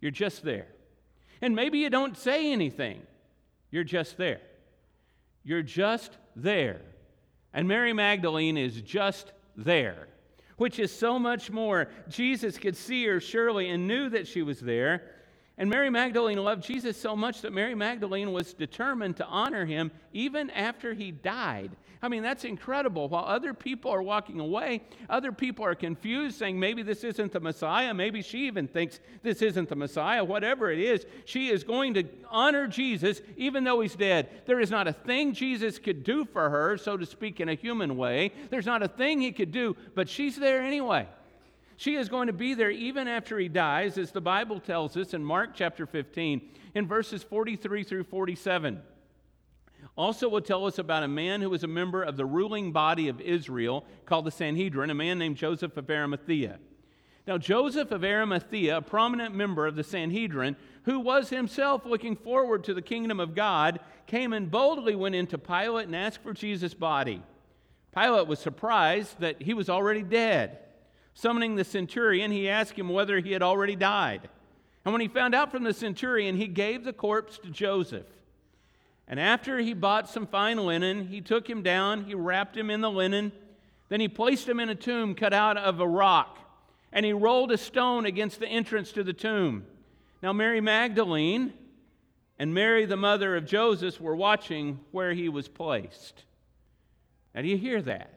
You're 0.00 0.10
just 0.10 0.42
there. 0.44 0.66
And 1.42 1.54
maybe 1.54 1.78
you 1.78 1.90
don't 1.90 2.16
say 2.16 2.52
anything. 2.52 3.02
You're 3.70 3.84
just 3.84 4.16
there. 4.16 4.40
You're 5.44 5.62
just 5.62 6.16
there. 6.36 6.80
And 7.52 7.68
Mary 7.68 7.92
Magdalene 7.92 8.56
is 8.56 8.80
just 8.80 9.32
there, 9.56 10.08
which 10.56 10.78
is 10.78 10.92
so 10.92 11.18
much 11.18 11.50
more. 11.50 11.88
Jesus 12.08 12.58
could 12.58 12.76
see 12.76 13.06
her 13.06 13.20
surely 13.20 13.68
and 13.68 13.86
knew 13.86 14.08
that 14.10 14.26
she 14.26 14.42
was 14.42 14.60
there. 14.60 15.02
And 15.58 15.68
Mary 15.68 15.90
Magdalene 15.90 16.38
loved 16.38 16.62
Jesus 16.62 16.96
so 16.96 17.16
much 17.16 17.40
that 17.40 17.52
Mary 17.52 17.74
Magdalene 17.74 18.32
was 18.32 18.54
determined 18.54 19.16
to 19.16 19.26
honor 19.26 19.66
him 19.66 19.90
even 20.12 20.50
after 20.50 20.94
he 20.94 21.10
died. 21.10 21.72
I 22.00 22.06
mean, 22.06 22.22
that's 22.22 22.44
incredible. 22.44 23.08
While 23.08 23.24
other 23.24 23.52
people 23.52 23.90
are 23.90 24.02
walking 24.02 24.38
away, 24.38 24.82
other 25.10 25.32
people 25.32 25.64
are 25.64 25.74
confused, 25.74 26.38
saying 26.38 26.60
maybe 26.60 26.84
this 26.84 27.02
isn't 27.02 27.32
the 27.32 27.40
Messiah. 27.40 27.92
Maybe 27.92 28.22
she 28.22 28.46
even 28.46 28.68
thinks 28.68 29.00
this 29.24 29.42
isn't 29.42 29.68
the 29.68 29.74
Messiah. 29.74 30.22
Whatever 30.22 30.70
it 30.70 30.78
is, 30.78 31.04
she 31.24 31.48
is 31.48 31.64
going 31.64 31.94
to 31.94 32.04
honor 32.30 32.68
Jesus 32.68 33.20
even 33.36 33.64
though 33.64 33.80
he's 33.80 33.96
dead. 33.96 34.28
There 34.46 34.60
is 34.60 34.70
not 34.70 34.86
a 34.86 34.92
thing 34.92 35.32
Jesus 35.32 35.80
could 35.80 36.04
do 36.04 36.24
for 36.24 36.48
her, 36.48 36.78
so 36.78 36.96
to 36.96 37.04
speak, 37.04 37.40
in 37.40 37.48
a 37.48 37.54
human 37.54 37.96
way. 37.96 38.32
There's 38.50 38.66
not 38.66 38.84
a 38.84 38.88
thing 38.88 39.20
he 39.20 39.32
could 39.32 39.50
do, 39.50 39.76
but 39.96 40.08
she's 40.08 40.36
there 40.36 40.62
anyway. 40.62 41.08
She 41.78 41.94
is 41.94 42.08
going 42.08 42.26
to 42.26 42.32
be 42.32 42.54
there 42.54 42.72
even 42.72 43.06
after 43.06 43.38
he 43.38 43.48
dies, 43.48 43.98
as 43.98 44.10
the 44.10 44.20
Bible 44.20 44.58
tells 44.58 44.96
us 44.96 45.14
in 45.14 45.24
Mark 45.24 45.50
chapter 45.54 45.86
15, 45.86 46.40
in 46.74 46.88
verses 46.88 47.22
43 47.22 47.84
through 47.84 48.02
47. 48.02 48.82
Also, 49.96 50.28
will 50.28 50.40
tell 50.40 50.66
us 50.66 50.80
about 50.80 51.04
a 51.04 51.08
man 51.08 51.40
who 51.40 51.48
was 51.48 51.62
a 51.62 51.68
member 51.68 52.02
of 52.02 52.16
the 52.16 52.26
ruling 52.26 52.72
body 52.72 53.06
of 53.06 53.20
Israel 53.20 53.84
called 54.06 54.24
the 54.24 54.32
Sanhedrin, 54.32 54.90
a 54.90 54.94
man 54.94 55.20
named 55.20 55.36
Joseph 55.36 55.76
of 55.76 55.88
Arimathea. 55.88 56.58
Now, 57.28 57.38
Joseph 57.38 57.92
of 57.92 58.02
Arimathea, 58.02 58.78
a 58.78 58.82
prominent 58.82 59.36
member 59.36 59.64
of 59.64 59.76
the 59.76 59.84
Sanhedrin, 59.84 60.56
who 60.82 60.98
was 60.98 61.30
himself 61.30 61.86
looking 61.86 62.16
forward 62.16 62.64
to 62.64 62.74
the 62.74 62.82
kingdom 62.82 63.20
of 63.20 63.36
God, 63.36 63.78
came 64.08 64.32
and 64.32 64.50
boldly 64.50 64.96
went 64.96 65.14
into 65.14 65.38
Pilate 65.38 65.86
and 65.86 65.94
asked 65.94 66.24
for 66.24 66.32
Jesus' 66.32 66.74
body. 66.74 67.22
Pilate 67.94 68.26
was 68.26 68.40
surprised 68.40 69.20
that 69.20 69.40
he 69.40 69.54
was 69.54 69.68
already 69.68 70.02
dead. 70.02 70.58
Summoning 71.20 71.56
the 71.56 71.64
centurion, 71.64 72.30
he 72.30 72.48
asked 72.48 72.78
him 72.78 72.90
whether 72.90 73.18
he 73.18 73.32
had 73.32 73.42
already 73.42 73.74
died. 73.74 74.28
And 74.84 74.94
when 74.94 75.00
he 75.00 75.08
found 75.08 75.34
out 75.34 75.50
from 75.50 75.64
the 75.64 75.74
centurion, 75.74 76.36
he 76.36 76.46
gave 76.46 76.84
the 76.84 76.92
corpse 76.92 77.38
to 77.38 77.50
Joseph. 77.50 78.06
And 79.08 79.18
after 79.18 79.58
he 79.58 79.74
bought 79.74 80.08
some 80.08 80.28
fine 80.28 80.58
linen, 80.58 81.08
he 81.08 81.20
took 81.20 81.50
him 81.50 81.64
down, 81.64 82.04
he 82.04 82.14
wrapped 82.14 82.56
him 82.56 82.70
in 82.70 82.82
the 82.82 82.90
linen, 82.90 83.32
then 83.88 83.98
he 83.98 84.06
placed 84.06 84.48
him 84.48 84.60
in 84.60 84.68
a 84.68 84.76
tomb 84.76 85.16
cut 85.16 85.32
out 85.32 85.56
of 85.56 85.80
a 85.80 85.88
rock, 85.88 86.38
and 86.92 87.04
he 87.04 87.12
rolled 87.12 87.50
a 87.50 87.58
stone 87.58 88.06
against 88.06 88.38
the 88.38 88.46
entrance 88.46 88.92
to 88.92 89.02
the 89.02 89.12
tomb. 89.12 89.66
Now, 90.22 90.32
Mary 90.32 90.60
Magdalene 90.60 91.52
and 92.38 92.54
Mary, 92.54 92.84
the 92.84 92.96
mother 92.96 93.34
of 93.34 93.44
Joseph, 93.44 94.00
were 94.00 94.14
watching 94.14 94.78
where 94.92 95.14
he 95.14 95.28
was 95.28 95.48
placed. 95.48 96.22
Now, 97.34 97.42
do 97.42 97.48
you 97.48 97.58
hear 97.58 97.82
that? 97.82 98.14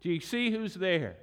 Do 0.00 0.10
you 0.10 0.20
see 0.20 0.50
who's 0.50 0.72
there? 0.72 1.16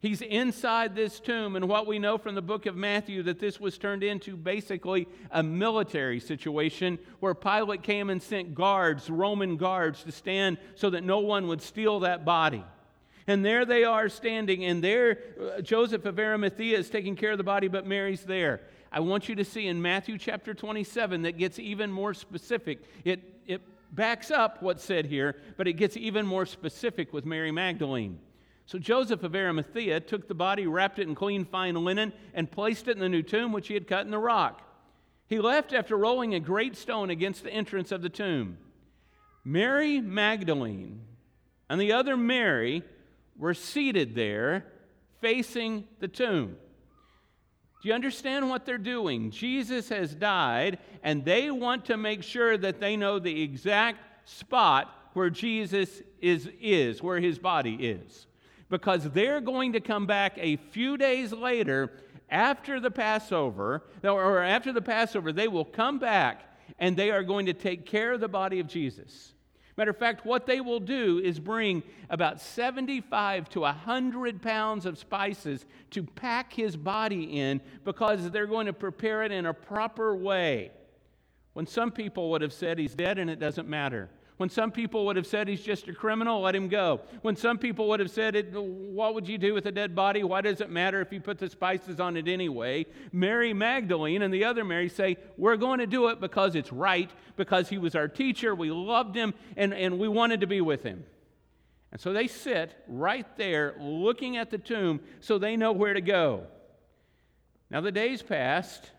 He's 0.00 0.20
inside 0.20 0.94
this 0.94 1.18
tomb, 1.20 1.56
and 1.56 1.68
what 1.68 1.86
we 1.86 1.98
know 1.98 2.18
from 2.18 2.34
the 2.34 2.42
book 2.42 2.66
of 2.66 2.76
Matthew 2.76 3.22
that 3.24 3.40
this 3.40 3.58
was 3.58 3.78
turned 3.78 4.02
into 4.02 4.36
basically 4.36 5.08
a 5.30 5.42
military 5.42 6.20
situation 6.20 6.98
where 7.20 7.34
Pilate 7.34 7.82
came 7.82 8.10
and 8.10 8.22
sent 8.22 8.54
guards, 8.54 9.08
Roman 9.08 9.56
guards, 9.56 10.02
to 10.04 10.12
stand 10.12 10.58
so 10.74 10.90
that 10.90 11.02
no 11.02 11.20
one 11.20 11.48
would 11.48 11.62
steal 11.62 12.00
that 12.00 12.24
body. 12.26 12.62
And 13.26 13.44
there 13.44 13.64
they 13.64 13.84
are 13.84 14.08
standing, 14.08 14.64
and 14.66 14.84
there 14.84 15.18
uh, 15.40 15.60
Joseph 15.62 16.04
of 16.04 16.18
Arimathea 16.18 16.78
is 16.78 16.90
taking 16.90 17.16
care 17.16 17.32
of 17.32 17.38
the 17.38 17.44
body, 17.44 17.66
but 17.66 17.86
Mary's 17.86 18.22
there. 18.22 18.60
I 18.92 19.00
want 19.00 19.28
you 19.28 19.34
to 19.36 19.44
see 19.44 19.66
in 19.66 19.80
Matthew 19.80 20.18
chapter 20.18 20.54
27 20.54 21.22
that 21.22 21.38
gets 21.38 21.58
even 21.58 21.90
more 21.90 22.14
specific. 22.14 22.84
It, 23.04 23.20
it 23.46 23.62
backs 23.92 24.30
up 24.30 24.62
what's 24.62 24.84
said 24.84 25.06
here, 25.06 25.36
but 25.56 25.66
it 25.66 25.72
gets 25.72 25.96
even 25.96 26.26
more 26.26 26.46
specific 26.46 27.12
with 27.12 27.24
Mary 27.24 27.50
Magdalene. 27.50 28.20
So 28.66 28.80
Joseph 28.80 29.22
of 29.22 29.34
Arimathea 29.34 30.00
took 30.00 30.26
the 30.26 30.34
body, 30.34 30.66
wrapped 30.66 30.98
it 30.98 31.06
in 31.06 31.14
clean 31.14 31.44
fine 31.44 31.76
linen, 31.76 32.12
and 32.34 32.50
placed 32.50 32.88
it 32.88 32.96
in 32.96 32.98
the 32.98 33.08
new 33.08 33.22
tomb 33.22 33.52
which 33.52 33.68
he 33.68 33.74
had 33.74 33.86
cut 33.86 34.04
in 34.04 34.10
the 34.10 34.18
rock. 34.18 34.60
He 35.28 35.38
left 35.38 35.72
after 35.72 35.96
rolling 35.96 36.34
a 36.34 36.40
great 36.40 36.76
stone 36.76 37.10
against 37.10 37.44
the 37.44 37.52
entrance 37.52 37.92
of 37.92 38.02
the 38.02 38.08
tomb. 38.08 38.58
Mary 39.44 40.00
Magdalene 40.00 41.00
and 41.70 41.80
the 41.80 41.92
other 41.92 42.16
Mary 42.16 42.82
were 43.36 43.54
seated 43.54 44.16
there 44.16 44.66
facing 45.20 45.86
the 46.00 46.08
tomb. 46.08 46.56
Do 47.82 47.88
you 47.88 47.94
understand 47.94 48.50
what 48.50 48.66
they're 48.66 48.78
doing? 48.78 49.30
Jesus 49.30 49.88
has 49.90 50.12
died, 50.12 50.78
and 51.04 51.24
they 51.24 51.52
want 51.52 51.84
to 51.84 51.96
make 51.96 52.24
sure 52.24 52.56
that 52.56 52.80
they 52.80 52.96
know 52.96 53.20
the 53.20 53.42
exact 53.42 54.00
spot 54.28 54.92
where 55.12 55.30
Jesus 55.30 56.02
is, 56.20 56.48
is 56.60 57.00
where 57.00 57.20
his 57.20 57.38
body 57.38 57.74
is 57.74 58.26
because 58.68 59.04
they're 59.10 59.40
going 59.40 59.72
to 59.72 59.80
come 59.80 60.06
back 60.06 60.34
a 60.38 60.56
few 60.56 60.96
days 60.96 61.32
later 61.32 61.90
after 62.28 62.80
the 62.80 62.90
Passover, 62.90 63.84
or 64.02 64.42
after 64.42 64.72
the 64.72 64.82
Passover, 64.82 65.32
they 65.32 65.48
will 65.48 65.64
come 65.64 65.98
back 65.98 66.42
and 66.78 66.96
they 66.96 67.10
are 67.10 67.22
going 67.22 67.46
to 67.46 67.52
take 67.52 67.86
care 67.86 68.12
of 68.12 68.20
the 68.20 68.28
body 68.28 68.58
of 68.58 68.66
Jesus. 68.66 69.32
Matter 69.76 69.90
of 69.90 69.98
fact, 69.98 70.24
what 70.24 70.46
they 70.46 70.60
will 70.60 70.80
do 70.80 71.18
is 71.18 71.38
bring 71.38 71.82
about 72.08 72.40
75 72.40 73.48
to 73.50 73.60
100 73.60 74.40
pounds 74.40 74.86
of 74.86 74.98
spices 74.98 75.66
to 75.90 76.02
pack 76.02 76.52
his 76.52 76.76
body 76.76 77.38
in 77.38 77.60
because 77.84 78.30
they're 78.30 78.46
going 78.46 78.66
to 78.66 78.72
prepare 78.72 79.22
it 79.22 79.32
in 79.32 79.44
a 79.44 79.52
proper 79.52 80.16
way. 80.16 80.70
When 81.52 81.66
some 81.66 81.90
people 81.90 82.30
would 82.30 82.40
have 82.40 82.54
said 82.54 82.78
he's 82.78 82.94
dead 82.94 83.18
and 83.18 83.28
it 83.28 83.38
doesn't 83.38 83.68
matter. 83.68 84.08
When 84.36 84.50
some 84.50 84.70
people 84.70 85.06
would 85.06 85.16
have 85.16 85.26
said 85.26 85.48
he's 85.48 85.62
just 85.62 85.88
a 85.88 85.94
criminal, 85.94 86.42
let 86.42 86.54
him 86.54 86.68
go. 86.68 87.00
When 87.22 87.36
some 87.36 87.56
people 87.56 87.88
would 87.88 88.00
have 88.00 88.10
said, 88.10 88.54
What 88.54 89.14
would 89.14 89.26
you 89.26 89.38
do 89.38 89.54
with 89.54 89.64
a 89.64 89.72
dead 89.72 89.94
body? 89.94 90.22
Why 90.24 90.42
does 90.42 90.60
it 90.60 90.68
matter 90.68 91.00
if 91.00 91.10
you 91.10 91.20
put 91.20 91.38
the 91.38 91.48
spices 91.48 92.00
on 92.00 92.18
it 92.18 92.28
anyway? 92.28 92.84
Mary 93.12 93.54
Magdalene 93.54 94.20
and 94.20 94.32
the 94.32 94.44
other 94.44 94.62
Mary 94.62 94.90
say, 94.90 95.16
We're 95.38 95.56
going 95.56 95.78
to 95.78 95.86
do 95.86 96.08
it 96.08 96.20
because 96.20 96.54
it's 96.54 96.70
right, 96.70 97.10
because 97.36 97.70
he 97.70 97.78
was 97.78 97.94
our 97.94 98.08
teacher, 98.08 98.54
we 98.54 98.70
loved 98.70 99.14
him, 99.14 99.32
and, 99.56 99.72
and 99.72 99.98
we 99.98 100.06
wanted 100.06 100.42
to 100.42 100.46
be 100.46 100.60
with 100.60 100.82
him. 100.82 101.04
And 101.90 101.98
so 101.98 102.12
they 102.12 102.26
sit 102.26 102.76
right 102.86 103.26
there 103.38 103.74
looking 103.80 104.36
at 104.36 104.50
the 104.50 104.58
tomb 104.58 105.00
so 105.20 105.38
they 105.38 105.56
know 105.56 105.72
where 105.72 105.94
to 105.94 106.02
go. 106.02 106.46
Now 107.70 107.80
the 107.80 107.92
days 107.92 108.22
passed, 108.22 108.90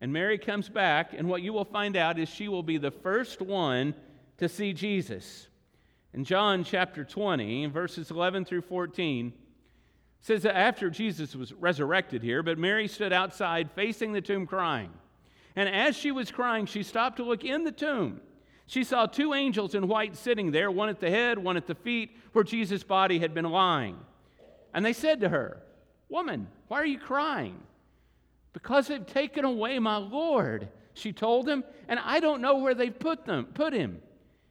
and 0.00 0.12
Mary 0.12 0.38
comes 0.38 0.68
back, 0.68 1.12
and 1.16 1.28
what 1.28 1.42
you 1.42 1.52
will 1.52 1.64
find 1.64 1.96
out 1.96 2.18
is 2.18 2.28
she 2.28 2.48
will 2.48 2.64
be 2.64 2.78
the 2.78 2.90
first 2.90 3.40
one 3.40 3.94
to 4.38 4.48
see 4.48 4.72
Jesus. 4.72 5.48
In 6.12 6.24
John 6.24 6.64
chapter 6.64 7.04
20, 7.04 7.66
verses 7.66 8.10
11 8.10 8.44
through 8.44 8.62
14, 8.62 9.32
says 10.20 10.42
that 10.42 10.56
after 10.56 10.88
Jesus 10.88 11.36
was 11.36 11.52
resurrected 11.52 12.22
here, 12.22 12.42
but 12.42 12.56
Mary 12.58 12.88
stood 12.88 13.12
outside 13.12 13.70
facing 13.72 14.12
the 14.12 14.22
tomb 14.22 14.46
crying. 14.46 14.90
And 15.56 15.68
as 15.68 15.96
she 15.96 16.10
was 16.10 16.30
crying, 16.30 16.66
she 16.66 16.82
stopped 16.82 17.18
to 17.18 17.24
look 17.24 17.44
in 17.44 17.64
the 17.64 17.72
tomb. 17.72 18.20
She 18.66 18.84
saw 18.84 19.06
two 19.06 19.34
angels 19.34 19.74
in 19.74 19.86
white 19.86 20.16
sitting 20.16 20.50
there, 20.50 20.70
one 20.70 20.88
at 20.88 21.00
the 21.00 21.10
head, 21.10 21.38
one 21.38 21.56
at 21.56 21.66
the 21.66 21.74
feet, 21.74 22.16
where 22.32 22.44
Jesus' 22.44 22.82
body 22.82 23.18
had 23.18 23.34
been 23.34 23.44
lying. 23.44 23.98
And 24.72 24.84
they 24.84 24.94
said 24.94 25.20
to 25.20 25.28
her, 25.28 25.58
Woman, 26.08 26.48
why 26.68 26.80
are 26.80 26.86
you 26.86 26.98
crying? 26.98 27.60
Because 28.52 28.88
they've 28.88 29.04
taken 29.04 29.44
away 29.44 29.78
my 29.78 29.96
Lord, 29.96 30.68
she 30.94 31.12
told 31.12 31.46
them, 31.46 31.64
and 31.88 32.00
I 32.02 32.20
don't 32.20 32.40
know 32.40 32.58
where 32.58 32.74
they've 32.74 32.98
put 32.98 33.26
them, 33.26 33.46
put 33.52 33.72
him. 33.72 34.00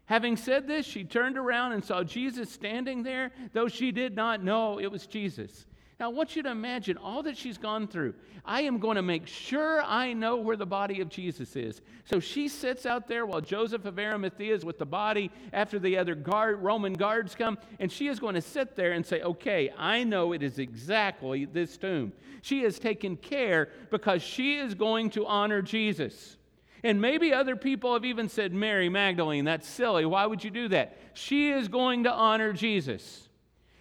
Having 0.05 0.38
said 0.38 0.67
this, 0.67 0.86
she 0.86 1.03
turned 1.03 1.38
around 1.38 1.72
and 1.72 1.83
saw 1.83 2.03
Jesus 2.03 2.51
standing 2.51 3.03
there, 3.03 3.31
though 3.53 3.67
she 3.67 3.91
did 3.91 4.15
not 4.15 4.43
know 4.43 4.79
it 4.79 4.91
was 4.91 5.07
Jesus. 5.07 5.65
Now, 6.00 6.10
I 6.10 6.13
want 6.13 6.36
you 6.36 6.43
to 6.43 6.50
imagine 6.50 6.98
all 6.98 7.24
that 7.24 7.38
she's 7.38 7.57
gone 7.57 7.88
through. 7.88 8.15
I 8.43 8.63
am 8.63 8.79
going 8.79 8.95
to 8.95 9.01
make 9.01 9.25
sure 9.27 9.81
I 9.83 10.12
know 10.12 10.36
where 10.36 10.57
the 10.57 10.65
body 10.65 11.00
of 11.00 11.07
Jesus 11.07 11.55
is. 11.55 11.81
So 12.03 12.19
she 12.19 12.50
sits 12.50 12.86
out 12.86 13.07
there 13.07 13.25
while 13.25 13.39
Joseph 13.39 13.86
of 13.86 13.98
Arimathea 13.98 14.53
is 14.53 14.65
with 14.65 14.79
the 14.79 14.86
body 14.86 15.31
after 15.53 15.79
the 15.79 15.98
other 15.98 16.15
guard, 16.15 16.62
Roman 16.62 16.93
guards 16.93 17.36
come, 17.36 17.57
and 17.79 17.89
she 17.89 18.07
is 18.07 18.19
going 18.19 18.36
to 18.36 18.41
sit 18.41 18.75
there 18.75 18.91
and 18.91 19.05
say, 19.05 19.22
Okay, 19.22 19.72
I 19.77 20.03
know 20.03 20.33
it 20.33 20.43
is 20.43 20.60
exactly 20.60 21.45
this 21.45 21.77
tomb. 21.77 22.12
She 22.41 22.63
has 22.63 22.79
taken 22.79 23.15
care 23.15 23.69
because 23.89 24.22
she 24.22 24.57
is 24.57 24.74
going 24.74 25.12
to 25.12 25.25
honor 25.25 25.62
Jesus. 25.62 26.36
And 26.84 27.00
maybe 27.00 27.34
other 27.34 27.56
people 27.56 27.94
have 27.94 28.04
even 28.04 28.28
said, 28.28 28.54
Mary 28.54 28.90
Magdalene, 28.90 29.46
that's 29.46 29.68
silly. 29.68 30.06
Why 30.06 30.25
would 30.25 30.44
you 30.44 30.50
do 30.50 30.68
that? 30.70 30.98
She 31.13 31.50
is 31.50 31.70
going 31.70 32.04
to 32.04 32.12
honor 32.12 32.52
Jesus. 32.52 33.30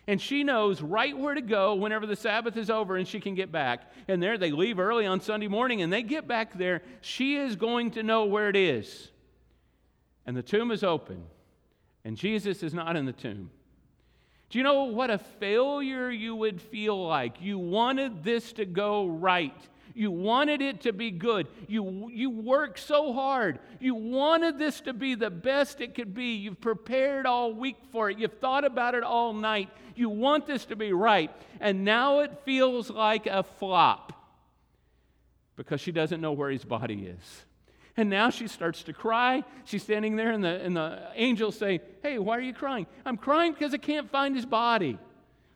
And 0.06 0.20
she 0.20 0.44
knows 0.44 0.82
right 0.82 1.16
where 1.16 1.34
to 1.34 1.40
go 1.40 1.74
whenever 1.74 2.06
the 2.06 2.16
Sabbath 2.16 2.56
is 2.56 2.70
over 2.70 2.96
and 2.96 3.06
she 3.06 3.20
can 3.20 3.34
get 3.34 3.50
back. 3.50 3.92
And 4.08 4.22
there 4.22 4.38
they 4.38 4.50
leave 4.50 4.78
early 4.78 5.06
on 5.06 5.20
Sunday 5.20 5.48
morning 5.48 5.82
and 5.82 5.92
they 5.92 6.02
get 6.02 6.28
back 6.28 6.56
there. 6.56 6.82
She 7.00 7.36
is 7.36 7.56
going 7.56 7.92
to 7.92 8.02
know 8.02 8.24
where 8.24 8.48
it 8.48 8.56
is. 8.56 9.10
And 10.26 10.36
the 10.36 10.42
tomb 10.42 10.70
is 10.70 10.84
open, 10.84 11.24
and 12.04 12.16
Jesus 12.16 12.62
is 12.62 12.72
not 12.72 12.94
in 12.96 13.06
the 13.06 13.12
tomb. 13.12 13.50
Do 14.50 14.58
you 14.58 14.64
know 14.64 14.84
what 14.84 15.10
a 15.10 15.18
failure 15.18 16.10
you 16.10 16.36
would 16.36 16.60
feel 16.60 17.08
like? 17.08 17.40
You 17.40 17.58
wanted 17.58 18.22
this 18.22 18.52
to 18.54 18.64
go 18.64 19.06
right. 19.06 19.56
You 19.94 20.10
wanted 20.10 20.62
it 20.62 20.82
to 20.82 20.92
be 20.92 21.10
good. 21.10 21.46
You, 21.68 22.10
you 22.12 22.30
worked 22.30 22.78
so 22.78 23.12
hard. 23.12 23.58
You 23.80 23.94
wanted 23.94 24.58
this 24.58 24.80
to 24.82 24.92
be 24.92 25.14
the 25.14 25.30
best 25.30 25.80
it 25.80 25.94
could 25.94 26.14
be. 26.14 26.36
You've 26.36 26.60
prepared 26.60 27.26
all 27.26 27.52
week 27.52 27.76
for 27.90 28.10
it. 28.10 28.18
You've 28.18 28.38
thought 28.38 28.64
about 28.64 28.94
it 28.94 29.02
all 29.02 29.32
night. 29.32 29.68
You 29.94 30.08
want 30.08 30.46
this 30.46 30.64
to 30.66 30.76
be 30.76 30.92
right. 30.92 31.30
And 31.60 31.84
now 31.84 32.20
it 32.20 32.32
feels 32.44 32.90
like 32.90 33.26
a 33.26 33.42
flop 33.42 34.12
because 35.56 35.80
she 35.80 35.92
doesn't 35.92 36.20
know 36.20 36.32
where 36.32 36.50
his 36.50 36.64
body 36.64 37.06
is. 37.06 37.44
And 37.96 38.08
now 38.08 38.30
she 38.30 38.48
starts 38.48 38.84
to 38.84 38.94
cry. 38.94 39.44
She's 39.66 39.82
standing 39.82 40.16
there, 40.16 40.30
and 40.30 40.42
the, 40.42 40.64
and 40.64 40.74
the 40.74 41.08
angels 41.14 41.58
say, 41.58 41.80
Hey, 42.02 42.18
why 42.18 42.38
are 42.38 42.40
you 42.40 42.54
crying? 42.54 42.86
I'm 43.04 43.18
crying 43.18 43.52
because 43.52 43.74
I 43.74 43.76
can't 43.76 44.10
find 44.10 44.34
his 44.34 44.46
body. 44.46 44.98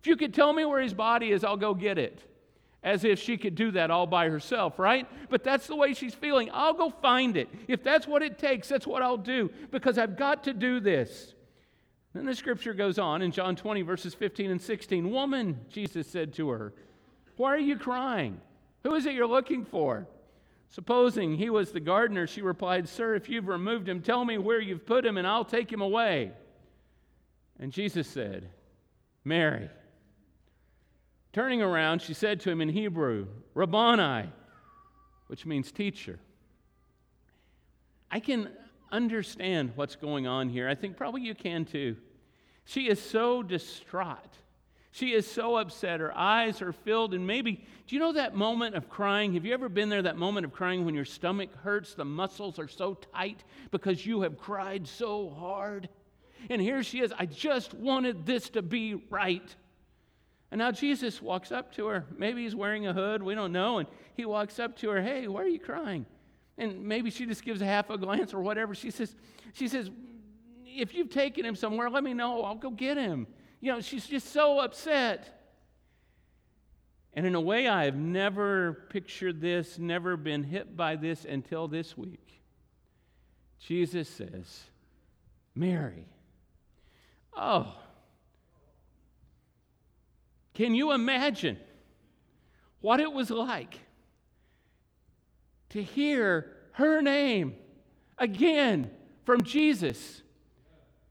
If 0.01 0.07
you 0.07 0.17
could 0.17 0.35
tell 0.35 0.53
me 0.53 0.67
where 0.67 0.83
his 0.83 0.93
body 0.93 1.33
is, 1.33 1.45
I'll 1.45 1.57
go 1.57 1.73
get 1.73 1.97
it 1.97 2.21
as 2.87 3.03
if 3.03 3.19
she 3.19 3.37
could 3.37 3.57
do 3.57 3.73
that 3.73 3.91
all 3.91 4.07
by 4.07 4.29
herself, 4.29 4.79
right? 4.79 5.09
But 5.29 5.43
that's 5.43 5.67
the 5.67 5.75
way 5.75 5.93
she's 5.93 6.15
feeling. 6.15 6.49
I'll 6.53 6.73
go 6.73 6.89
find 6.89 7.37
it. 7.37 7.49
If 7.67 7.83
that's 7.83 8.07
what 8.07 8.23
it 8.23 8.39
takes, 8.39 8.69
that's 8.69 8.87
what 8.87 9.03
I'll 9.03 9.17
do 9.17 9.51
because 9.73 9.99
I've 9.99 10.17
got 10.17 10.45
to 10.45 10.55
do 10.55 10.79
this. 10.79 11.35
Then 12.15 12.27
the 12.27 12.35
scripture 12.35 12.75
goes 12.75 12.97
on 12.97 13.23
in 13.23 13.33
John 13.33 13.57
20, 13.57 13.83
verses 13.83 14.15
15 14.15 14.53
and 14.53 14.63
16. 14.63 15.11
Woman, 15.11 15.59
Jesus 15.69 16.07
said 16.07 16.33
to 16.35 16.49
her, 16.51 16.73
Why 17.37 17.55
are 17.55 17.59
you 17.59 17.77
crying? 17.77 18.41
Who 18.85 18.95
is 18.95 19.05
it 19.05 19.15
you're 19.15 19.27
looking 19.27 19.65
for? 19.65 20.07
Supposing 20.69 21.37
he 21.37 21.51
was 21.51 21.73
the 21.73 21.81
gardener, 21.81 22.29
she 22.29 22.41
replied, 22.41 22.89
Sir, 22.89 23.17
if 23.17 23.29
you've 23.29 23.49
removed 23.49 23.89
him, 23.89 24.01
tell 24.01 24.25
me 24.25 24.39
where 24.39 24.61
you've 24.61 24.87
put 24.87 25.05
him, 25.05 25.19
and 25.19 25.27
I'll 25.27 25.45
take 25.45 25.73
him 25.73 25.81
away. 25.81 26.31
And 27.59 27.73
Jesus 27.73 28.07
said, 28.07 28.49
Mary. 29.25 29.71
Turning 31.37 31.61
around, 31.61 32.01
she 32.01 32.15
said 32.15 32.41
to 32.41 32.51
him 32.51 32.63
in 32.63 32.71
Hebrew, 32.71 33.27
Rabboni, 33.53 34.31
which 35.27 35.45
means 35.45 35.71
teacher. 35.71 36.19
I 38.11 38.21
can 38.21 38.49
understand 38.91 39.73
what's 39.75 39.97
going 39.97 40.27
on 40.27 40.49
here. 40.49 40.67
I 40.67 40.75
think 40.75 40.97
probably 40.97 41.21
you 41.21 41.35
can 41.35 41.67
too. 41.67 41.99
She 42.65 42.89
is 42.89 43.03
so 43.03 43.43
distraught. 43.43 44.33
She 44.93 45.13
is 45.13 45.31
so 45.31 45.57
upset. 45.57 46.01
Her 46.01 46.17
eyes 46.17 46.63
are 46.63 46.73
filled, 46.73 47.13
and 47.13 47.27
maybe, 47.27 47.67
do 47.87 47.95
you 47.95 48.01
know 48.01 48.15
that 48.15 48.35
moment 48.35 48.75
of 48.75 48.89
crying? 48.89 49.35
Have 49.35 49.45
you 49.45 49.53
ever 49.53 49.69
been 49.69 49.91
there, 49.91 50.01
that 50.01 50.17
moment 50.17 50.47
of 50.47 50.55
crying 50.55 50.87
when 50.87 50.95
your 50.95 51.05
stomach 51.05 51.55
hurts, 51.57 51.93
the 51.93 52.07
muscles 52.07 52.59
are 52.59 52.67
so 52.67 52.95
tight 52.95 53.45
because 53.71 54.07
you 54.07 54.23
have 54.23 54.39
cried 54.39 54.89
so 54.89 55.29
hard? 55.39 55.91
And 56.49 56.63
here 56.63 56.83
she 56.83 57.01
is, 57.01 57.13
I 57.19 57.27
just 57.27 57.75
wanted 57.75 58.25
this 58.25 58.49
to 58.49 58.63
be 58.63 58.95
right. 59.11 59.55
And 60.57 60.61
now 60.61 60.71
Jesus 60.71 61.21
walks 61.21 61.53
up 61.53 61.71
to 61.75 61.87
her. 61.89 62.07
Maybe 62.17 62.43
he's 62.43 62.55
wearing 62.55 62.87
a 62.87 62.95
hood, 62.95 63.23
we 63.23 63.35
don't 63.35 63.53
know. 63.53 63.77
And 63.77 63.87
he 64.15 64.25
walks 64.25 64.59
up 64.59 64.75
to 64.79 64.89
her, 64.89 65.03
Hey, 65.03 65.29
why 65.29 65.43
are 65.43 65.49
you 65.49 65.59
crying? 65.59 66.07
And 66.57 66.87
maybe 66.87 67.11
she 67.11 67.27
just 67.27 67.45
gives 67.45 67.61
a 67.61 67.67
half 67.67 67.91
a 67.91 67.99
glance 67.99 68.33
or 68.33 68.41
whatever. 68.41 68.75
She 68.75 68.91
says, 68.91 69.15
she 69.53 69.69
says, 69.69 69.91
if 70.65 70.95
you've 70.95 71.11
taken 71.11 71.45
him 71.45 71.57
somewhere, 71.57 71.91
let 71.91 72.03
me 72.03 72.15
know. 72.15 72.43
I'll 72.43 72.55
go 72.55 72.71
get 72.71 72.97
him. 72.97 73.27
You 73.61 73.73
know, 73.73 73.83
she's 73.83 74.07
just 74.07 74.33
so 74.33 74.59
upset. 74.59 75.43
And 77.13 77.27
in 77.27 77.35
a 77.35 77.41
way, 77.43 77.69
I 77.69 77.85
have 77.85 77.97
never 77.97 78.87
pictured 78.89 79.43
this, 79.43 79.79
never 79.79 80.17
been 80.17 80.43
hit 80.43 80.75
by 80.75 80.97
this 80.97 81.27
until 81.27 81.69
this 81.69 81.99
week. 81.99 82.41
Jesus 83.61 84.09
says, 84.09 84.63
Mary. 85.55 86.07
Oh, 87.37 87.77
can 90.57 90.75
you 90.75 90.93
imagine 90.93 91.59
what 92.81 92.99
it 92.99 93.13
was 93.13 93.29
like 93.29 93.79
to 95.69 95.83
hear 95.83 96.51
her 96.73 97.03
name 97.03 97.55
again 98.17 98.91
from 99.27 99.43
Jesus? 99.43 100.23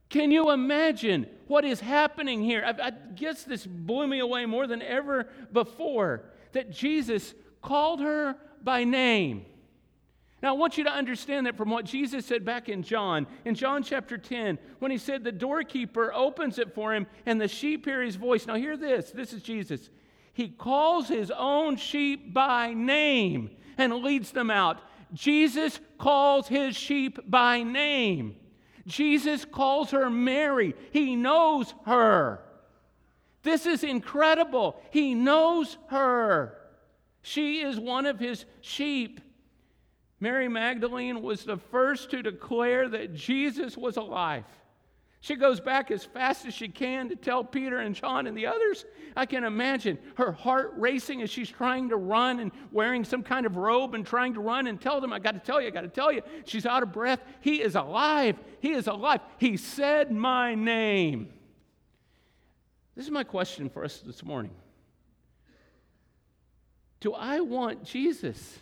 Can 0.10 0.32
you 0.32 0.50
imagine 0.50 1.28
what 1.46 1.64
is 1.64 1.80
happening 1.80 2.42
here? 2.42 2.64
I, 2.66 2.88
I, 2.88 2.90
guess 2.90 3.44
this 3.44 3.68
blew 3.68 4.08
me 4.08 4.18
away 4.18 4.48
more 4.48 4.66
than 4.66 4.82
ever 4.82 5.28
before 5.54 6.24
that 6.54 6.72
Jesus 6.72 7.36
called 7.62 8.00
her 8.00 8.36
by 8.64 8.84
name. 8.84 9.46
Now, 10.46 10.54
I 10.54 10.58
want 10.60 10.78
you 10.78 10.84
to 10.84 10.92
understand 10.92 11.48
that 11.48 11.58
from 11.58 11.72
what 11.72 11.86
Jesus 11.86 12.24
said 12.24 12.46
back 12.46 12.70
in 12.70 12.84
John, 12.84 13.26
in 13.46 13.56
John 13.56 13.82
chapter 13.82 14.16
10, 14.16 14.60
when 14.78 14.92
he 14.92 14.98
said 15.00 15.24
the 15.24 15.32
doorkeeper 15.32 16.14
opens 16.14 16.60
it 16.60 16.76
for 16.76 16.94
him 16.94 17.08
and 17.26 17.42
the 17.42 17.48
sheep 17.48 17.86
hear 17.86 18.04
his 18.04 18.16
voice. 18.16 18.46
Now, 18.46 18.54
hear 18.54 18.78
this 18.78 19.10
this 19.10 19.34
is 19.34 19.42
Jesus. 19.42 19.90
He 20.34 20.50
calls 20.50 21.08
his 21.08 21.32
own 21.32 21.78
sheep 21.78 22.32
by 22.32 22.76
name 22.76 23.58
and 23.80 24.04
leads 24.04 24.34
them 24.34 24.52
out. 24.52 24.82
Jesus 25.16 25.80
calls 25.98 26.48
his 26.48 26.76
sheep 26.76 27.18
by 27.28 27.64
name. 27.64 28.36
Jesus 28.86 29.46
calls 29.46 29.90
her 29.90 30.12
Mary. 30.12 30.76
He 30.92 31.16
knows 31.16 31.74
her. 31.88 32.40
This 33.42 33.66
is 33.66 33.84
incredible. 33.84 34.80
He 34.92 35.16
knows 35.16 35.76
her. 35.88 36.56
She 37.24 37.62
is 37.64 37.80
one 37.80 38.06
of 38.06 38.20
his 38.20 38.46
sheep. 38.62 39.22
Mary 40.26 40.48
Magdalene 40.48 41.22
was 41.22 41.44
the 41.44 41.58
first 41.58 42.10
to 42.10 42.24
declare 42.24 42.90
that 42.90 43.14
Jesus 43.14 43.78
was 43.78 43.96
alive. 43.96 44.44
She 45.22 45.36
goes 45.36 45.60
back 45.60 45.92
as 45.92 46.04
fast 46.04 46.48
as 46.48 46.54
she 46.56 46.68
can 46.68 47.10
to 47.10 47.16
tell 47.16 47.44
Peter 47.44 47.78
and 47.78 47.94
John 47.94 48.26
and 48.26 48.36
the 48.36 48.48
others. 48.48 48.86
I 49.16 49.28
can 49.28 49.44
imagine 49.44 50.00
her 50.16 50.32
heart 50.32 50.74
racing 50.78 51.22
as 51.22 51.30
she's 51.30 51.52
trying 51.52 51.90
to 51.90 51.98
run 51.98 52.40
and 52.40 52.52
wearing 52.72 53.04
some 53.04 53.22
kind 53.22 53.46
of 53.46 53.56
robe 53.56 53.94
and 53.94 54.04
trying 54.04 54.34
to 54.34 54.40
run 54.40 54.66
and 54.66 54.82
tell 54.82 55.00
them, 55.00 55.14
I 55.14 55.20
got 55.20 55.34
to 55.34 55.40
tell 55.40 55.62
you, 55.62 55.68
I 55.68 55.70
got 55.70 55.82
to 55.82 55.90
tell 55.90 56.12
you. 56.12 56.24
She's 56.46 56.66
out 56.66 56.82
of 56.82 56.92
breath. 56.92 57.22
He 57.42 57.62
is 57.62 57.76
alive. 57.76 58.40
He 58.62 58.72
is 58.72 58.88
alive. 58.88 59.22
He 59.38 59.58
said 59.58 60.12
my 60.12 60.56
name. 60.56 61.32
This 62.96 63.06
is 63.06 63.12
my 63.12 63.24
question 63.24 63.70
for 63.70 63.86
us 63.86 64.00
this 64.00 64.24
morning. 64.24 64.56
Do 67.00 67.14
I 67.14 67.42
want 67.42 67.84
Jesus 67.84 68.58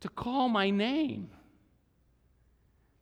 to 0.00 0.08
call 0.08 0.48
my 0.48 0.70
name? 0.70 1.30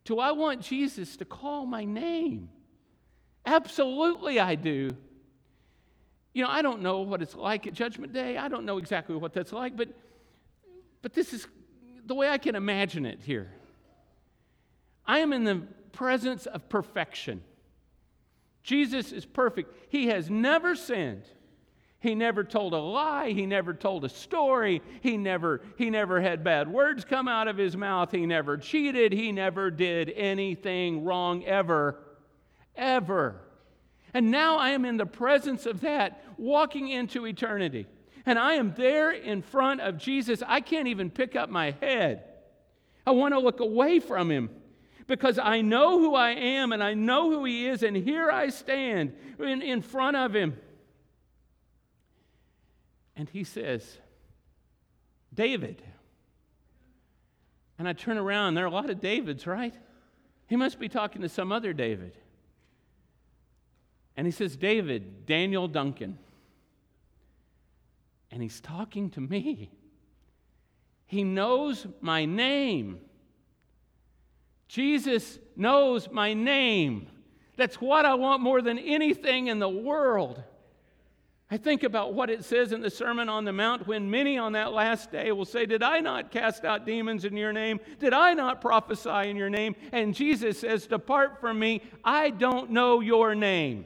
Do 0.05 0.19
I 0.19 0.31
want 0.31 0.61
Jesus 0.61 1.17
to 1.17 1.25
call 1.25 1.65
my 1.65 1.85
name? 1.85 2.49
Absolutely, 3.45 4.39
I 4.39 4.55
do. 4.55 4.89
You 6.33 6.43
know, 6.43 6.49
I 6.49 6.61
don't 6.61 6.81
know 6.81 7.01
what 7.01 7.21
it's 7.21 7.35
like 7.35 7.67
at 7.67 7.73
Judgment 7.73 8.13
Day. 8.13 8.37
I 8.37 8.47
don't 8.47 8.65
know 8.65 8.77
exactly 8.77 9.15
what 9.15 9.33
that's 9.33 9.51
like, 9.51 9.75
but, 9.75 9.89
but 11.01 11.13
this 11.13 11.33
is 11.33 11.47
the 12.05 12.15
way 12.15 12.29
I 12.29 12.37
can 12.37 12.55
imagine 12.55 13.05
it 13.05 13.19
here. 13.23 13.51
I 15.05 15.19
am 15.19 15.33
in 15.33 15.43
the 15.43 15.63
presence 15.91 16.45
of 16.45 16.69
perfection. 16.69 17.41
Jesus 18.63 19.11
is 19.11 19.25
perfect. 19.25 19.75
He 19.89 20.07
has 20.07 20.29
never 20.29 20.75
sinned. 20.75 21.23
He 22.01 22.15
never 22.15 22.45
told 22.45 22.73
a 22.73 22.79
lie. 22.79 23.31
He 23.31 23.45
never 23.45 23.73
told 23.73 24.05
a 24.05 24.09
story. 24.09 24.81
He 25.01 25.17
never, 25.17 25.61
he 25.77 25.89
never 25.89 26.21
had 26.21 26.43
bad 26.43 26.71
words 26.71 27.03
come 27.03 27.27
out 27.27 27.49
of 27.49 27.57
his 27.57 27.75
mouth. 27.75 28.11
He 28.11 28.25
never 28.25 28.57
cheated. 28.57 29.11
He 29.11 29.33
never 29.33 29.69
did 29.69 30.09
anything 30.15 31.03
wrong 31.03 31.43
ever. 31.43 31.99
Ever. 32.75 33.41
And 34.13 34.31
now 34.31 34.57
I 34.57 34.69
am 34.69 34.85
in 34.85 34.95
the 34.95 35.05
presence 35.05 35.65
of 35.65 35.81
that, 35.81 36.23
walking 36.37 36.87
into 36.87 37.27
eternity. 37.27 37.85
And 38.25 38.39
I 38.39 38.53
am 38.53 38.73
there 38.75 39.11
in 39.11 39.41
front 39.41 39.81
of 39.81 39.97
Jesus. 39.97 40.41
I 40.47 40.61
can't 40.61 40.87
even 40.87 41.09
pick 41.09 41.35
up 41.35 41.49
my 41.49 41.71
head. 41.81 42.23
I 43.05 43.11
want 43.11 43.33
to 43.33 43.39
look 43.39 43.59
away 43.59 43.99
from 43.99 44.31
him 44.31 44.49
because 45.07 45.37
I 45.37 45.61
know 45.61 45.99
who 45.99 46.15
I 46.15 46.31
am 46.31 46.71
and 46.71 46.81
I 46.81 46.93
know 46.93 47.29
who 47.29 47.43
he 47.43 47.67
is. 47.67 47.83
And 47.83 47.97
here 47.97 48.29
I 48.31 48.49
stand 48.49 49.13
in, 49.39 49.61
in 49.61 49.81
front 49.81 50.15
of 50.15 50.33
him. 50.33 50.55
And 53.19 53.27
he 53.27 53.43
says, 53.43 53.97
David. 55.33 55.83
And 57.77 57.85
I 57.85 57.91
turn 57.91 58.17
around, 58.17 58.53
there 58.53 58.63
are 58.63 58.67
a 58.67 58.71
lot 58.71 58.89
of 58.89 59.01
Davids, 59.01 59.45
right? 59.45 59.73
He 60.47 60.55
must 60.55 60.79
be 60.79 60.87
talking 60.87 61.21
to 61.23 61.27
some 61.27 61.51
other 61.51 61.73
David. 61.73 62.13
And 64.15 64.25
he 64.25 64.31
says, 64.31 64.55
David, 64.55 65.25
Daniel 65.25 65.67
Duncan. 65.67 66.17
And 68.31 68.41
he's 68.41 68.61
talking 68.61 69.09
to 69.09 69.19
me. 69.19 69.69
He 71.05 71.25
knows 71.25 71.85
my 71.99 72.23
name. 72.23 73.01
Jesus 74.69 75.39
knows 75.57 76.09
my 76.09 76.33
name. 76.33 77.07
That's 77.57 77.81
what 77.81 78.05
I 78.05 78.13
want 78.13 78.41
more 78.41 78.61
than 78.61 78.79
anything 78.79 79.47
in 79.47 79.59
the 79.59 79.67
world. 79.67 80.41
I 81.51 81.57
think 81.57 81.81
about 81.81 82.13
what 82.13 82.29
it 82.29 82.45
says 82.45 82.73
in 82.73 82.81
the 82.81 82.91
Sermon 82.91 83.27
on 83.27 83.43
the 83.43 83.51
Mount 83.51 83.87
when 83.87 84.11
many 84.11 84.37
on 84.37 84.51
that 84.51 84.71
last 84.71 85.11
day 85.11 85.31
will 85.31 85.45
say, 85.45 85.65
Did 85.65 85.81
I 85.81 85.99
not 85.99 86.29
cast 86.29 86.63
out 86.63 86.85
demons 86.85 87.25
in 87.25 87.35
your 87.35 87.51
name? 87.51 87.79
Did 87.97 88.13
I 88.13 88.35
not 88.35 88.61
prophesy 88.61 89.29
in 89.29 89.35
your 89.35 89.49
name? 89.49 89.75
And 89.91 90.13
Jesus 90.13 90.59
says, 90.59 90.85
Depart 90.85 91.41
from 91.41 91.57
me. 91.57 91.81
I 92.03 92.29
don't 92.29 92.69
know 92.69 92.99
your 92.99 93.33
name. 93.33 93.85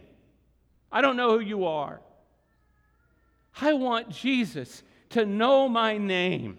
I 0.91 0.99
don't 0.99 1.15
know 1.15 1.39
who 1.39 1.45
you 1.45 1.65
are. 1.65 2.01
I 3.61 3.73
want 3.73 4.09
Jesus 4.09 4.83
to 5.11 5.25
know 5.25 5.69
my 5.69 5.97
name. 5.97 6.57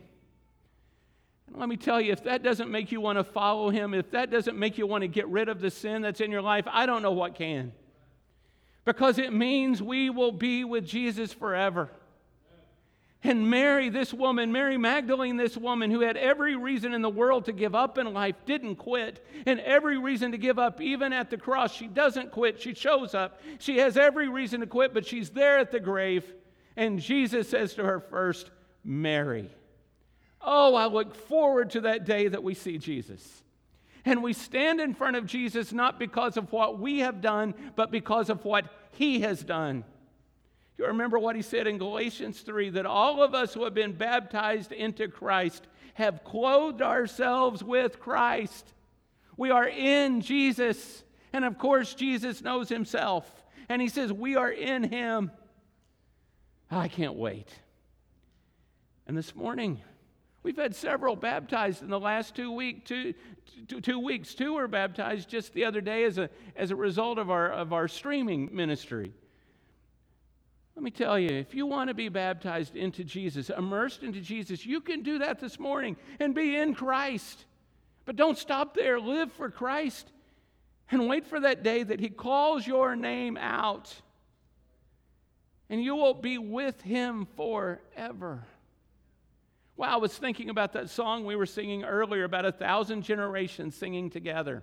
And 1.49 1.57
let 1.59 1.69
me 1.69 1.77
tell 1.77 2.01
you, 2.01 2.13
if 2.13 2.25
that 2.25 2.43
doesn't 2.43 2.71
make 2.71 2.91
you 2.91 3.03
want 3.03 3.19
to 3.19 3.25
follow 3.25 3.69
him, 3.69 3.93
if 3.93 4.11
that 4.13 4.31
doesn't 4.31 4.59
make 4.59 4.79
you 4.79 4.87
want 4.87 5.03
to 5.03 5.09
get 5.09 5.29
rid 5.29 5.51
of 5.51 5.61
the 5.61 5.71
sin 5.71 6.01
that's 6.01 6.23
in 6.23 6.31
your 6.31 6.41
life, 6.41 6.65
I 6.67 6.87
don't 6.87 7.03
know 7.03 7.13
what 7.13 7.35
can 7.35 7.73
because 8.85 9.19
it 9.19 9.33
means 9.33 9.83
we 9.83 10.11
will 10.11 10.33
be 10.33 10.65
with 10.65 10.87
Jesus 10.87 11.33
forever. 11.33 11.91
And 13.27 13.49
Mary, 13.49 13.89
this 13.89 14.13
woman, 14.13 14.53
Mary 14.53 14.77
Magdalene, 14.77 15.39
this 15.39 15.57
woman 15.57 15.91
who 15.91 16.01
had 16.01 16.19
every 16.19 16.57
reason 16.57 16.93
in 16.93 17.01
the 17.01 17.09
world 17.09 17.47
to 17.47 17.53
give 17.53 17.75
up 17.75 17.97
in 17.97 18.13
life, 18.13 18.37
didn't 18.45 18.77
quit. 18.77 19.25
And 19.47 19.61
every 19.61 19.97
reason 19.97 20.33
to 20.33 20.39
give 20.39 20.59
up, 20.59 20.83
even 20.83 21.15
at 21.15 21.31
the 21.31 21.39
cross. 21.39 21.75
She 21.75 21.87
doesn't 21.87 22.33
quit. 22.33 22.61
She 22.61 22.75
shows 22.75 23.15
up. 23.15 23.41
She 23.59 23.79
has 23.79 23.97
every 23.97 24.29
reason 24.29 24.61
to 24.61 24.67
quit, 24.67 24.93
but 24.93 25.07
she's 25.07 25.31
there 25.31 25.57
at 25.57 25.73
the 25.73 25.81
grave. 25.81 26.31
And 26.77 27.01
Jesus 27.01 27.49
says 27.49 27.73
to 27.75 27.85
her 27.85 27.99
first, 27.99 28.51
Mary. 28.85 29.49
Oh, 30.43 30.75
I 30.75 30.87
look 30.87 31.15
forward 31.15 31.71
to 31.71 31.81
that 31.83 32.05
day 32.05 32.29
that 32.29 32.43
we 32.43 32.53
see 32.53 32.77
Jesus. 32.77 33.43
And 34.05 34.23
we 34.23 34.33
stand 34.33 34.81
in 34.81 34.95
front 34.95 35.17
of 35.17 35.27
Jesus 35.27 35.73
not 35.73 35.99
because 35.99 36.37
of 36.37 36.53
what 36.53 36.79
we 36.79 37.01
have 37.01 37.21
done, 37.21 37.55
but 37.75 37.91
because 37.91 38.29
of 38.29 38.45
what 38.45 38.67
he 38.93 39.21
has 39.21 39.43
done. 39.43 39.85
You 40.77 40.87
remember 40.87 41.19
what 41.19 41.37
he 41.37 41.43
said 41.43 41.67
in 41.67 41.79
Galatians 41.79 42.41
3 42.41 42.71
that 42.71 42.87
all 42.87 43.23
of 43.23 43.35
us 43.35 43.55
who 43.55 43.65
have 43.65 43.75
been 43.75 43.93
baptized 43.93 44.73
into 44.73 45.09
Christ 45.09 45.67
have 45.95 46.25
clothed 46.25 46.83
ourselves 46.83 47.63
with 47.63 48.01
Christ. 48.01 48.73
We 49.37 49.51
are 49.51 49.69
in 49.69 50.21
Jesus. 50.21 51.05
And 51.33 51.45
of 51.45 51.59
course, 51.59 51.95
Jesus 51.95 52.43
knows 52.43 52.69
himself. 52.69 53.45
And 53.69 53.81
he 53.81 53.89
says, 53.89 54.13
We 54.13 54.37
are 54.37 54.51
in 54.51 54.83
him. 54.83 55.31
I 56.71 56.89
can't 56.89 57.15
wait. 57.15 57.49
And 59.07 59.17
this 59.17 59.35
morning, 59.35 59.81
We've 60.45 60.59
had 60.59 60.77
several 60.77 61.17
baptized 61.17 61.83
in 61.83 61.89
the 61.89 61.99
last 61.99 62.37
two, 62.37 62.53
week, 62.53 62.85
two, 62.85 63.15
two, 63.67 63.81
two 63.81 63.99
weeks. 63.99 64.35
Two 64.35 64.53
were 64.53 64.69
baptized 64.69 65.29
just 65.31 65.55
the 65.55 65.65
other 65.65 65.81
day 65.81 66.05
as 66.05 66.19
a, 66.19 66.29
as 66.55 66.71
a 66.71 66.77
result 66.77 67.19
of 67.19 67.31
our, 67.31 67.51
of 67.51 67.73
our 67.73 67.89
streaming 67.89 68.55
ministry. 68.55 69.11
Let 70.77 70.83
me 70.83 70.91
tell 70.91 71.19
you, 71.19 71.31
if 71.31 71.55
you 71.55 71.65
want 71.65 71.89
to 71.89 71.95
be 71.95 72.11
baptized 72.11 72.77
into 72.77 73.05
Jesus, 73.05 73.49
immersed 73.49 74.03
into 74.03 74.21
Jesus, 74.21 74.67
you 74.67 74.83
can 74.83 75.03
do 75.03 75.21
that 75.21 75.41
this 75.41 75.59
morning 75.59 75.97
and 76.21 76.35
be 76.35 76.57
in 76.57 76.75
Christ. 76.75 77.47
But 78.05 78.17
don't 78.17 78.37
stop 78.37 78.75
there. 78.75 79.01
Live 79.01 79.33
for 79.33 79.49
Christ 79.49 80.13
and 80.91 81.09
wait 81.09 81.27
for 81.27 81.41
that 81.41 81.63
day 81.63 81.85
that 81.85 82.01
He 82.01 82.11
calls 82.11 82.67
your 82.67 82.97
name 82.97 83.39
out. 83.39 83.95
And 85.71 85.83
you 85.83 85.97
will 85.97 86.13
be 86.13 86.37
with 86.37 86.83
Him 86.83 87.29
forever. 87.35 88.45
Wow, 89.77 89.95
I 89.95 89.97
was 89.97 90.17
thinking 90.17 90.51
about 90.51 90.73
that 90.75 90.89
song 90.89 91.25
we 91.25 91.35
were 91.35 91.47
singing 91.47 91.85
earlier 91.85 92.25
about 92.25 92.45
a 92.45 92.53
thousand 92.53 93.03
generations 93.03 93.75
singing 93.75 94.09
together. 94.09 94.63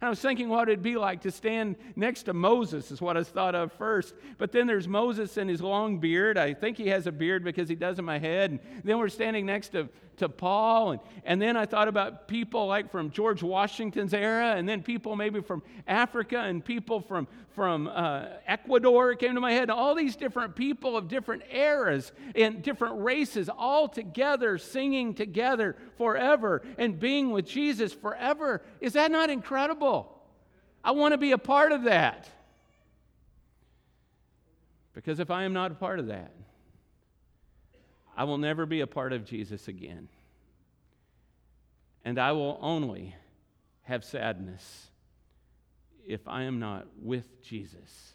And 0.00 0.06
I 0.06 0.10
was 0.10 0.20
thinking 0.20 0.48
what 0.48 0.68
it'd 0.68 0.82
be 0.82 0.96
like 0.96 1.22
to 1.22 1.30
stand 1.30 1.76
next 1.96 2.24
to 2.24 2.32
Moses, 2.32 2.90
is 2.90 3.00
what 3.00 3.16
I 3.16 3.22
thought 3.24 3.54
of 3.54 3.72
first. 3.72 4.14
But 4.36 4.52
then 4.52 4.66
there's 4.66 4.86
Moses 4.86 5.36
and 5.36 5.50
his 5.50 5.60
long 5.60 5.98
beard. 5.98 6.38
I 6.38 6.54
think 6.54 6.76
he 6.76 6.88
has 6.88 7.06
a 7.06 7.12
beard 7.12 7.42
because 7.42 7.68
he 7.68 7.74
does 7.74 7.98
in 7.98 8.04
my 8.04 8.18
head. 8.18 8.50
And 8.50 8.60
then 8.84 8.98
we're 8.98 9.08
standing 9.08 9.46
next 9.46 9.70
to, 9.70 9.88
to 10.18 10.28
Paul. 10.28 10.92
And, 10.92 11.00
and 11.24 11.42
then 11.42 11.56
I 11.56 11.66
thought 11.66 11.88
about 11.88 12.28
people 12.28 12.66
like 12.66 12.90
from 12.90 13.10
George 13.10 13.42
Washington's 13.42 14.14
era, 14.14 14.54
and 14.56 14.68
then 14.68 14.82
people 14.82 15.16
maybe 15.16 15.40
from 15.40 15.62
Africa, 15.86 16.38
and 16.40 16.64
people 16.64 17.00
from, 17.00 17.26
from 17.54 17.88
uh, 17.88 18.26
Ecuador 18.46 19.14
came 19.14 19.34
to 19.34 19.40
my 19.40 19.52
head. 19.52 19.70
All 19.70 19.94
these 19.94 20.16
different 20.16 20.54
people 20.54 20.96
of 20.96 21.08
different 21.08 21.42
eras 21.50 22.12
and 22.34 22.62
different 22.62 23.02
races 23.02 23.48
all 23.48 23.88
together, 23.88 24.58
singing 24.58 25.14
together 25.14 25.76
forever 25.96 26.62
and 26.76 26.98
being 26.98 27.30
with 27.30 27.46
Jesus 27.46 27.92
forever. 27.92 28.62
Is 28.80 28.92
that 28.92 29.10
not 29.10 29.30
incredible? 29.30 30.14
I 30.84 30.92
want 30.92 31.12
to 31.12 31.18
be 31.18 31.32
a 31.32 31.38
part 31.38 31.72
of 31.72 31.84
that. 31.84 32.28
Because 34.94 35.20
if 35.20 35.30
I 35.30 35.44
am 35.44 35.52
not 35.52 35.70
a 35.70 35.74
part 35.74 36.00
of 36.00 36.08
that, 36.08 36.32
I 38.18 38.24
will 38.24 38.36
never 38.36 38.66
be 38.66 38.80
a 38.80 38.86
part 38.88 39.12
of 39.12 39.24
Jesus 39.24 39.68
again. 39.68 40.08
And 42.04 42.18
I 42.18 42.32
will 42.32 42.58
only 42.60 43.14
have 43.82 44.02
sadness 44.04 44.88
if 46.04 46.26
I 46.26 46.42
am 46.42 46.58
not 46.58 46.88
with 47.00 47.40
Jesus. 47.42 48.14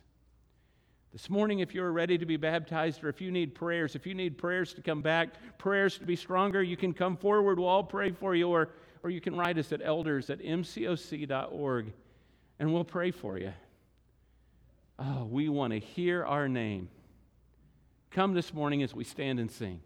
This 1.14 1.30
morning, 1.30 1.60
if 1.60 1.74
you're 1.74 1.94
ready 1.94 2.18
to 2.18 2.26
be 2.26 2.36
baptized 2.36 3.02
or 3.02 3.08
if 3.08 3.22
you 3.22 3.32
need 3.32 3.56
prayers, 3.56 3.96
if 3.96 4.06
you 4.06 4.14
need 4.14 4.38
prayers 4.38 4.74
to 4.74 4.82
come 4.82 5.02
back, 5.02 5.30
prayers 5.58 5.98
to 6.00 6.06
be 6.06 6.18
stronger, 6.18 6.62
you 6.62 6.76
can 6.76 6.94
come 6.94 7.16
forward. 7.16 7.58
We'll 7.58 7.70
all 7.70 7.84
pray 7.84 8.12
for 8.12 8.36
you, 8.36 8.50
or, 8.50 8.72
or 9.04 9.10
you 9.10 9.22
can 9.22 9.38
write 9.38 9.58
us 9.58 9.72
at 9.72 9.80
elders 9.82 10.30
at 10.30 10.40
mcoc.org 10.40 11.94
and 12.60 12.74
we'll 12.74 12.84
pray 12.84 13.12
for 13.12 13.38
you. 13.38 13.54
Oh, 15.00 15.24
we 15.24 15.48
want 15.48 15.72
to 15.72 15.80
hear 15.80 16.26
our 16.26 16.50
name. 16.50 16.90
Come 18.12 18.34
this 18.34 18.54
morning 18.54 18.84
as 18.84 18.94
we 18.94 19.06
stand 19.06 19.40
and 19.40 19.50
sing. 19.50 19.80